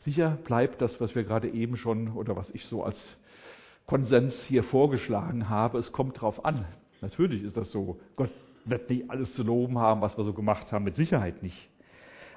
Sicher 0.00 0.36
bleibt 0.44 0.82
das, 0.82 1.00
was 1.00 1.14
wir 1.14 1.24
gerade 1.24 1.48
eben 1.48 1.76
schon 1.76 2.12
oder 2.12 2.36
was 2.36 2.50
ich 2.50 2.66
so 2.66 2.82
als 2.82 3.16
Konsens 3.86 4.44
hier 4.44 4.62
vorgeschlagen 4.62 5.48
habe, 5.48 5.78
es 5.78 5.92
kommt 5.92 6.20
drauf 6.20 6.44
an. 6.44 6.66
Natürlich 7.00 7.42
ist 7.42 7.56
das 7.56 7.70
so. 7.70 8.00
Gott 8.16 8.30
wird 8.64 8.90
nicht 8.90 9.10
alles 9.10 9.32
zu 9.34 9.42
loben 9.42 9.78
haben, 9.78 10.00
was 10.00 10.16
wir 10.16 10.24
so 10.24 10.32
gemacht 10.32 10.72
haben, 10.72 10.84
mit 10.84 10.94
Sicherheit 10.94 11.42
nicht. 11.42 11.68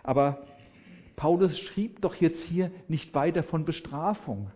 Aber 0.08 0.48
Paulus 1.18 1.60
schrieb 1.60 2.00
doch 2.00 2.16
jetzt 2.16 2.42
hier 2.44 2.72
nicht 2.88 3.14
weiter 3.14 3.44
von 3.44 3.66
Bestrafung, 3.66 4.52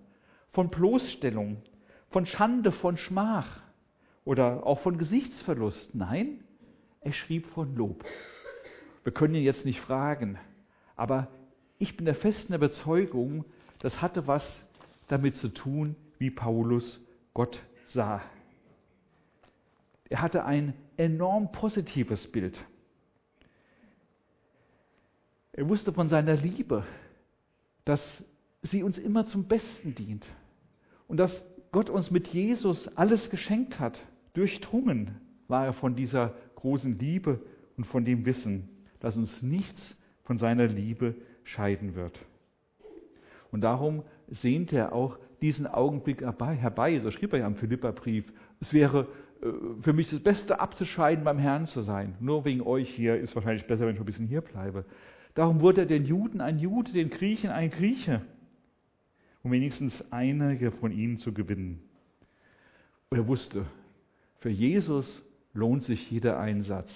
von 0.53 0.69
Bloßstellung, 0.69 1.61
von 2.09 2.25
Schande, 2.25 2.71
von 2.71 2.95
Schmach 2.95 3.61
oder 4.23 4.65
auch 4.65 4.79
von 4.79 4.97
Gesichtsverlust. 4.97 5.93
Nein, 5.93 6.39
er 7.01 7.11
schrieb 7.11 7.47
von 7.47 7.75
Lob. 7.75 8.05
Wir 9.03 9.11
können 9.11 9.35
ihn 9.35 9.43
jetzt 9.43 9.65
nicht 9.65 9.81
fragen, 9.81 10.39
aber 10.95 11.27
ich 11.79 11.97
bin 11.97 12.05
der 12.05 12.15
festen 12.15 12.53
Überzeugung, 12.53 13.43
das 13.79 14.01
hatte 14.01 14.27
was 14.27 14.65
damit 15.09 15.35
zu 15.35 15.49
tun, 15.49 15.97
wie 16.17 16.31
Paulus 16.31 17.01
Gott 17.33 17.59
sah. 17.87 18.21
Er 20.07 20.21
hatte 20.21 20.45
ein 20.45 20.75
enorm 20.95 21.51
positives 21.51 22.31
Bild. 22.31 22.63
Er 25.53 25.67
wusste 25.67 25.91
von 25.91 26.07
seiner 26.07 26.35
Liebe, 26.35 26.83
dass 27.83 28.23
sie 28.61 28.83
uns 28.83 28.97
immer 28.97 29.25
zum 29.25 29.45
Besten 29.45 29.95
dient 29.95 30.25
und 31.07 31.17
dass 31.17 31.43
Gott 31.71 31.89
uns 31.89 32.11
mit 32.11 32.27
Jesus 32.27 32.87
alles 32.97 33.29
geschenkt 33.29 33.79
hat. 33.79 33.99
Durchdrungen 34.33 35.19
war 35.47 35.65
er 35.65 35.73
von 35.73 35.95
dieser 35.95 36.33
großen 36.55 36.97
Liebe 36.99 37.39
und 37.75 37.85
von 37.85 38.05
dem 38.05 38.25
Wissen, 38.25 38.69
dass 38.99 39.17
uns 39.17 39.41
nichts 39.41 39.97
von 40.23 40.37
seiner 40.37 40.67
Liebe 40.67 41.15
scheiden 41.43 41.95
wird. 41.95 42.19
Und 43.51 43.61
darum 43.61 44.03
sehnt 44.27 44.71
er 44.71 44.93
auch 44.93 45.17
diesen 45.41 45.67
Augenblick 45.67 46.21
herbei, 46.21 46.99
so 46.99 47.11
schrieb 47.11 47.33
er 47.33 47.39
ja 47.39 47.47
im 47.47 47.55
Philipperbrief. 47.55 48.31
Es 48.61 48.71
wäre 48.73 49.07
äh, 49.41 49.47
für 49.81 49.91
mich 49.91 50.09
das 50.09 50.19
Beste 50.19 50.59
abzuscheiden, 50.59 51.23
beim 51.23 51.39
Herrn 51.39 51.65
zu 51.65 51.81
sein. 51.81 52.15
Nur 52.19 52.45
wegen 52.45 52.61
euch 52.61 52.89
hier 52.89 53.17
ist 53.17 53.35
wahrscheinlich 53.35 53.65
besser, 53.65 53.87
wenn 53.87 53.95
ich 53.95 53.99
ein 53.99 54.05
bisschen 54.05 54.27
hier 54.27 54.41
bleibe. 54.41 54.85
Darum 55.33 55.61
wurde 55.61 55.81
er 55.81 55.87
den 55.87 56.05
Juden 56.05 56.41
ein 56.41 56.59
Jude, 56.59 56.91
den 56.91 57.09
Griechen 57.09 57.49
ein 57.49 57.69
Grieche, 57.69 58.21
um 59.43 59.51
wenigstens 59.51 60.03
einige 60.11 60.71
von 60.71 60.91
ihnen 60.91 61.17
zu 61.17 61.33
gewinnen. 61.33 61.81
Und 63.09 63.17
er 63.17 63.27
wusste, 63.27 63.65
für 64.39 64.49
Jesus 64.49 65.23
lohnt 65.53 65.83
sich 65.83 66.09
jeder 66.11 66.39
Einsatz, 66.39 66.91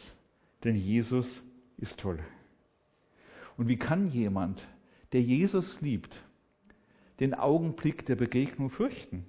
denn 0.63 0.75
Jesus 0.75 1.45
ist 1.77 1.99
toll. 1.99 2.19
Und 3.57 3.67
wie 3.67 3.77
kann 3.77 4.07
jemand, 4.07 4.67
der 5.13 5.21
Jesus 5.21 5.79
liebt, 5.81 6.21
den 7.19 7.33
Augenblick 7.33 8.05
der 8.05 8.15
Begegnung 8.15 8.69
fürchten? 8.69 9.25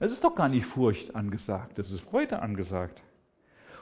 Es 0.00 0.12
ist 0.12 0.22
doch 0.22 0.34
gar 0.34 0.48
nicht 0.48 0.66
Furcht 0.66 1.14
angesagt, 1.14 1.78
es 1.78 1.90
ist 1.90 2.02
Freude 2.02 2.40
angesagt. 2.40 3.02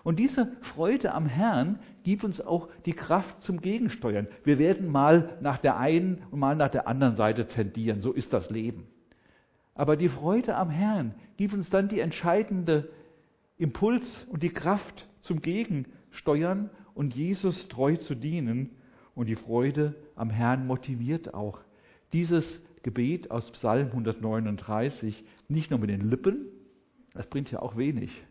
Und 0.07 0.21
diese 0.21 0.53
Freude 0.61 1.15
am 1.15 1.27
Herrn 1.27 1.81
gibt 2.05 2.23
uns 2.23 2.41
auch 2.41 2.69
die 2.85 2.93
Kraft 2.93 3.43
zum 3.43 3.61
Gegensteuern. 3.61 4.29
Wir 4.45 4.61
werden 4.61 4.87
mal 4.87 5.37
nach 5.41 5.59
der 5.59 5.79
einen 5.79 6.23
und 6.31 6.39
mal 6.39 6.55
nach 6.55 6.69
der 6.69 6.87
anderen 6.87 7.17
Seite 7.17 7.49
tendieren, 7.49 8.03
so 8.03 8.13
ist 8.13 8.33
das 8.33 8.49
Leben. 8.49 8.87
Aber 9.75 9.97
die 9.97 10.09
Freude 10.09 10.55
am 10.55 10.71
Herrn 10.71 11.17
gibt 11.37 11.55
uns 11.55 11.71
dann 11.71 11.89
die 11.89 11.99
entscheidende 11.99 12.89
Impuls 13.59 14.29
und 14.31 14.45
die 14.45 14.51
Kraft 14.51 15.09
zum 15.23 15.43
Gegensteuern 15.43 16.71
und 16.95 17.17
Jesus 17.17 17.67
treu 17.67 17.97
zu 17.97 18.15
dienen. 18.15 18.77
Und 19.17 19.27
die 19.27 19.35
Freude 19.35 19.97
am 20.15 20.31
Herrn 20.31 20.69
motiviert 20.69 21.35
auch. 21.35 21.59
Dieses 22.13 22.65
Gebet 22.85 23.33
aus 23.33 23.51
Psalm 23.51 23.89
139 23.89 25.25
nicht 25.49 25.73
nur 25.73 25.81
mit 25.81 25.91
den 25.91 26.09
Lippen, 26.09 26.47
das 27.13 27.27
bringt 27.27 27.51
ja 27.51 27.61
auch 27.61 27.77
wenig, 27.77 28.25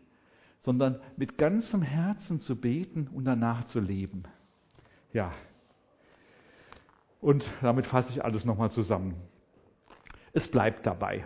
sondern 0.66 0.98
mit 1.16 1.38
ganzem 1.38 1.80
Herzen 1.80 2.40
zu 2.40 2.56
beten 2.56 3.06
und 3.14 3.24
danach 3.24 3.68
zu 3.68 3.78
leben. 3.78 4.24
Ja. 5.12 5.32
Und 7.20 7.48
damit 7.62 7.86
fasse 7.86 8.10
ich 8.10 8.24
alles 8.24 8.44
nochmal 8.44 8.72
zusammen. 8.72 9.14
Es 10.32 10.50
bleibt 10.50 10.84
dabei. 10.84 11.24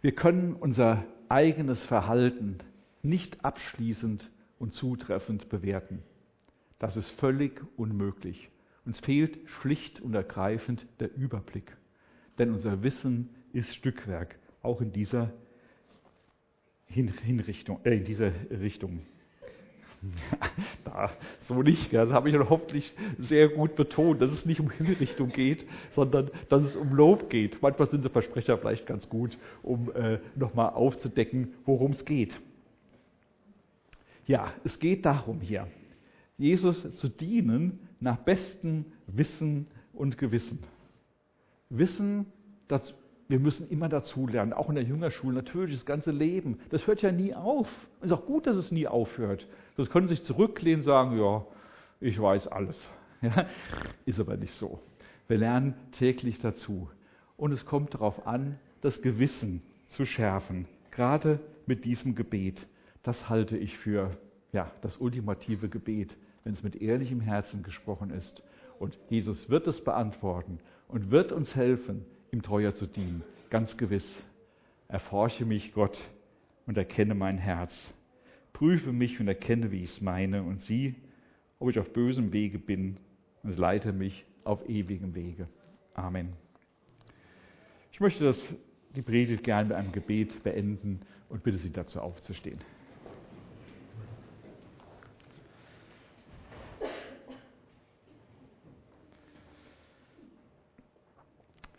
Wir 0.00 0.14
können 0.14 0.54
unser 0.54 1.04
eigenes 1.28 1.84
Verhalten 1.84 2.56
nicht 3.02 3.44
abschließend 3.44 4.30
und 4.58 4.72
zutreffend 4.72 5.50
bewerten. 5.50 6.02
Das 6.78 6.96
ist 6.96 7.10
völlig 7.20 7.60
unmöglich. 7.76 8.48
Uns 8.86 9.00
fehlt 9.00 9.38
schlicht 9.50 10.00
und 10.00 10.14
ergreifend 10.14 10.86
der 10.98 11.14
Überblick. 11.14 11.76
Denn 12.38 12.52
unser 12.52 12.82
Wissen 12.82 13.34
ist 13.52 13.74
Stückwerk, 13.74 14.38
auch 14.62 14.80
in 14.80 14.92
dieser 14.92 15.30
Hinrichtung, 16.86 17.80
äh, 17.84 17.96
in 17.96 18.04
diese 18.04 18.32
Richtung. 18.50 19.00
da, 20.84 21.10
so 21.48 21.62
nicht. 21.62 21.92
Das 21.92 22.10
habe 22.10 22.28
ich 22.28 22.36
hoffentlich 22.36 22.92
sehr 23.18 23.48
gut 23.48 23.76
betont, 23.76 24.20
dass 24.20 24.30
es 24.30 24.44
nicht 24.44 24.60
um 24.60 24.70
Hinrichtung 24.70 25.30
geht, 25.30 25.66
sondern 25.94 26.30
dass 26.48 26.62
es 26.62 26.76
um 26.76 26.94
Lob 26.94 27.30
geht. 27.30 27.60
Manchmal 27.62 27.90
sind 27.90 28.02
so 28.02 28.08
Versprecher 28.08 28.58
vielleicht 28.58 28.86
ganz 28.86 29.08
gut, 29.08 29.38
um 29.62 29.90
äh, 29.92 30.18
nochmal 30.34 30.70
aufzudecken, 30.70 31.54
worum 31.64 31.92
es 31.92 32.04
geht. 32.04 32.38
Ja, 34.26 34.52
es 34.64 34.78
geht 34.78 35.04
darum 35.04 35.40
hier, 35.40 35.68
Jesus 36.38 36.94
zu 36.96 37.08
dienen 37.08 37.78
nach 38.00 38.18
bestem 38.18 38.86
Wissen 39.06 39.66
und 39.92 40.18
Gewissen. 40.18 40.60
Wissen, 41.68 42.26
dass 42.68 42.94
wir 43.28 43.38
müssen 43.38 43.68
immer 43.68 43.88
dazulernen, 43.88 44.52
auch 44.52 44.68
in 44.68 44.74
der 44.74 44.84
Jüngerschule 44.84 45.36
natürlich, 45.36 45.76
das 45.76 45.86
ganze 45.86 46.10
Leben. 46.10 46.58
Das 46.70 46.86
hört 46.86 47.02
ja 47.02 47.10
nie 47.10 47.34
auf. 47.34 47.68
Es 48.00 48.06
ist 48.06 48.12
auch 48.12 48.26
gut, 48.26 48.46
dass 48.46 48.56
es 48.56 48.70
nie 48.70 48.86
aufhört. 48.86 49.46
Das 49.76 49.90
können 49.90 50.08
sich 50.08 50.22
zurücklehnen 50.24 50.80
und 50.80 50.84
sagen, 50.84 51.18
ja, 51.18 51.44
ich 52.00 52.20
weiß 52.20 52.48
alles. 52.48 52.88
Ja, 53.22 53.46
ist 54.04 54.20
aber 54.20 54.36
nicht 54.36 54.52
so. 54.52 54.80
Wir 55.28 55.38
lernen 55.38 55.72
täglich 55.92 56.40
dazu. 56.40 56.90
Und 57.38 57.52
es 57.52 57.64
kommt 57.64 57.94
darauf 57.94 58.26
an, 58.26 58.58
das 58.82 59.00
Gewissen 59.00 59.62
zu 59.88 60.04
schärfen. 60.04 60.66
Gerade 60.90 61.40
mit 61.64 61.86
diesem 61.86 62.14
Gebet. 62.14 62.66
Das 63.02 63.30
halte 63.30 63.56
ich 63.56 63.78
für 63.78 64.18
ja, 64.52 64.70
das 64.82 64.98
ultimative 64.98 65.70
Gebet, 65.70 66.18
wenn 66.44 66.52
es 66.52 66.62
mit 66.62 66.82
ehrlichem 66.82 67.20
Herzen 67.20 67.62
gesprochen 67.62 68.10
ist. 68.10 68.42
Und 68.78 68.98
Jesus 69.08 69.48
wird 69.48 69.66
es 69.66 69.82
beantworten 69.82 70.58
und 70.88 71.10
wird 71.10 71.32
uns 71.32 71.54
helfen, 71.54 72.04
ihm 72.34 72.42
treuer 72.42 72.74
zu 72.74 72.86
dienen. 72.86 73.22
Ganz 73.48 73.76
gewiss. 73.76 74.04
Erforsche 74.88 75.44
mich, 75.44 75.72
Gott, 75.72 75.98
und 76.66 76.76
erkenne 76.76 77.14
mein 77.14 77.38
Herz. 77.38 77.72
Prüfe 78.52 78.92
mich 78.92 79.20
und 79.20 79.28
erkenne, 79.28 79.70
wie 79.70 79.84
ich 79.84 79.92
es 79.92 80.00
meine, 80.00 80.42
und 80.42 80.62
sieh, 80.62 80.96
ob 81.58 81.70
ich 81.70 81.78
auf 81.78 81.92
bösem 81.92 82.32
Wege 82.32 82.58
bin, 82.58 82.98
und 83.42 83.56
leite 83.58 83.92
mich 83.92 84.24
auf 84.42 84.68
ewigem 84.68 85.14
Wege. 85.14 85.48
Amen. 85.94 86.32
Ich 87.92 88.00
möchte 88.00 88.24
das, 88.24 88.54
die 88.96 89.02
Predigt 89.02 89.44
gerne 89.44 89.68
mit 89.68 89.76
einem 89.76 89.92
Gebet 89.92 90.42
beenden 90.42 91.00
und 91.28 91.42
bitte 91.42 91.58
Sie 91.58 91.70
dazu 91.70 92.00
aufzustehen. 92.00 92.58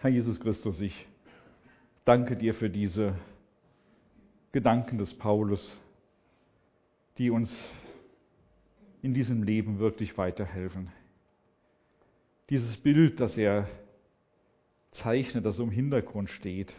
Herr 0.06 0.12
Jesus 0.12 0.40
Christus, 0.40 0.82
ich 0.82 1.08
danke 2.06 2.38
dir 2.38 2.54
für 2.54 2.70
diese 2.70 3.18
Gedanken 4.52 5.00
des 5.00 5.16
Paulus, 5.16 5.82
die 7.18 7.32
uns 7.32 7.52
in 9.02 9.16
diesem 9.16 9.42
Leben 9.42 9.80
wirklich 9.80 10.16
weiterhelfen. 10.16 10.92
Dieses 12.52 12.78
Bild, 12.78 13.20
das 13.20 13.36
er 13.36 13.68
zeichnet, 14.92 15.44
das 15.44 15.58
im 15.58 15.72
Hintergrund 15.72 16.30
steht, 16.30 16.76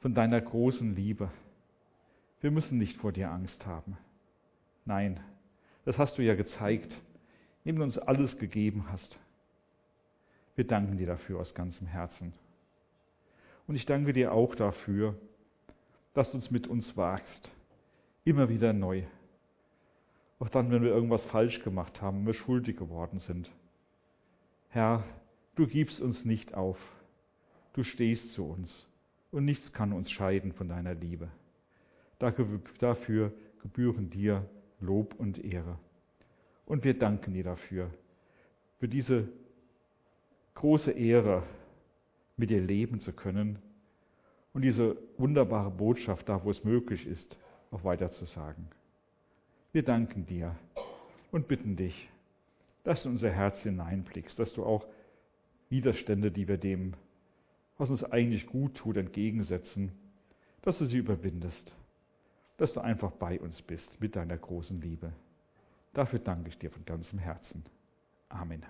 von 0.00 0.12
deiner 0.12 0.40
großen 0.40 0.96
Liebe. 0.96 1.30
Wir 2.40 2.50
müssen 2.50 2.78
nicht 2.78 2.96
vor 2.96 3.12
dir 3.12 3.30
Angst 3.30 3.64
haben. 3.64 3.96
Nein, 4.84 5.20
das 5.84 5.98
hast 5.98 6.18
du 6.18 6.22
ja 6.22 6.34
gezeigt, 6.34 7.00
indem 7.62 7.76
du 7.76 7.84
uns 7.84 7.96
alles 7.96 8.38
gegeben 8.38 8.86
hast. 8.90 9.20
Wir 10.56 10.66
danken 10.66 10.96
dir 10.96 11.06
dafür 11.06 11.40
aus 11.40 11.54
ganzem 11.54 11.86
Herzen. 11.86 12.32
Und 13.66 13.74
ich 13.74 13.86
danke 13.86 14.12
dir 14.12 14.32
auch 14.32 14.54
dafür, 14.54 15.16
dass 16.12 16.30
du 16.30 16.36
uns 16.36 16.50
mit 16.50 16.66
uns 16.66 16.96
wagst, 16.96 17.50
immer 18.24 18.48
wieder 18.48 18.72
neu. 18.72 19.02
Auch 20.38 20.48
dann, 20.48 20.70
wenn 20.70 20.82
wir 20.82 20.90
irgendwas 20.90 21.24
falsch 21.24 21.62
gemacht 21.62 22.00
haben, 22.02 22.26
wir 22.26 22.34
schuldig 22.34 22.76
geworden 22.76 23.20
sind. 23.20 23.50
Herr, 24.68 25.04
du 25.56 25.66
gibst 25.66 26.00
uns 26.00 26.24
nicht 26.24 26.54
auf. 26.54 26.78
Du 27.72 27.82
stehst 27.82 28.32
zu 28.32 28.44
uns 28.44 28.86
und 29.32 29.44
nichts 29.44 29.72
kann 29.72 29.92
uns 29.92 30.10
scheiden 30.10 30.52
von 30.52 30.68
deiner 30.68 30.94
Liebe. 30.94 31.28
Dafür 32.18 33.32
gebühren 33.62 34.10
dir 34.10 34.48
Lob 34.80 35.14
und 35.18 35.44
Ehre. 35.44 35.78
Und 36.66 36.84
wir 36.84 36.96
danken 36.96 37.32
dir 37.34 37.44
dafür, 37.44 37.90
für 38.78 38.88
diese 38.88 39.28
große 40.54 40.92
Ehre, 40.92 41.42
mit 42.36 42.50
dir 42.50 42.60
leben 42.60 43.00
zu 43.00 43.12
können 43.12 43.58
und 44.52 44.62
diese 44.62 44.96
wunderbare 45.18 45.70
Botschaft, 45.70 46.28
da 46.28 46.42
wo 46.44 46.50
es 46.50 46.64
möglich 46.64 47.06
ist, 47.06 47.36
auch 47.70 47.84
weiterzusagen. 47.84 48.68
Wir 49.72 49.82
danken 49.82 50.26
dir 50.26 50.56
und 51.32 51.48
bitten 51.48 51.76
dich, 51.76 52.08
dass 52.84 53.02
du 53.02 53.08
in 53.08 53.14
unser 53.16 53.30
Herz 53.30 53.60
hineinblickst, 53.62 54.38
dass 54.38 54.52
du 54.52 54.64
auch 54.64 54.86
Widerstände, 55.70 56.30
die 56.30 56.46
wir 56.46 56.58
dem, 56.58 56.94
was 57.78 57.90
uns 57.90 58.04
eigentlich 58.04 58.46
gut 58.46 58.76
tut, 58.76 58.96
entgegensetzen, 58.96 59.92
dass 60.62 60.78
du 60.78 60.84
sie 60.84 60.98
überwindest, 60.98 61.72
dass 62.56 62.72
du 62.72 62.80
einfach 62.80 63.10
bei 63.12 63.40
uns 63.40 63.60
bist 63.62 64.00
mit 64.00 64.14
deiner 64.14 64.36
großen 64.36 64.80
Liebe. 64.80 65.12
Dafür 65.92 66.20
danke 66.20 66.48
ich 66.48 66.58
dir 66.58 66.70
von 66.70 66.84
ganzem 66.84 67.18
Herzen. 67.18 67.64
Amen. 68.28 68.64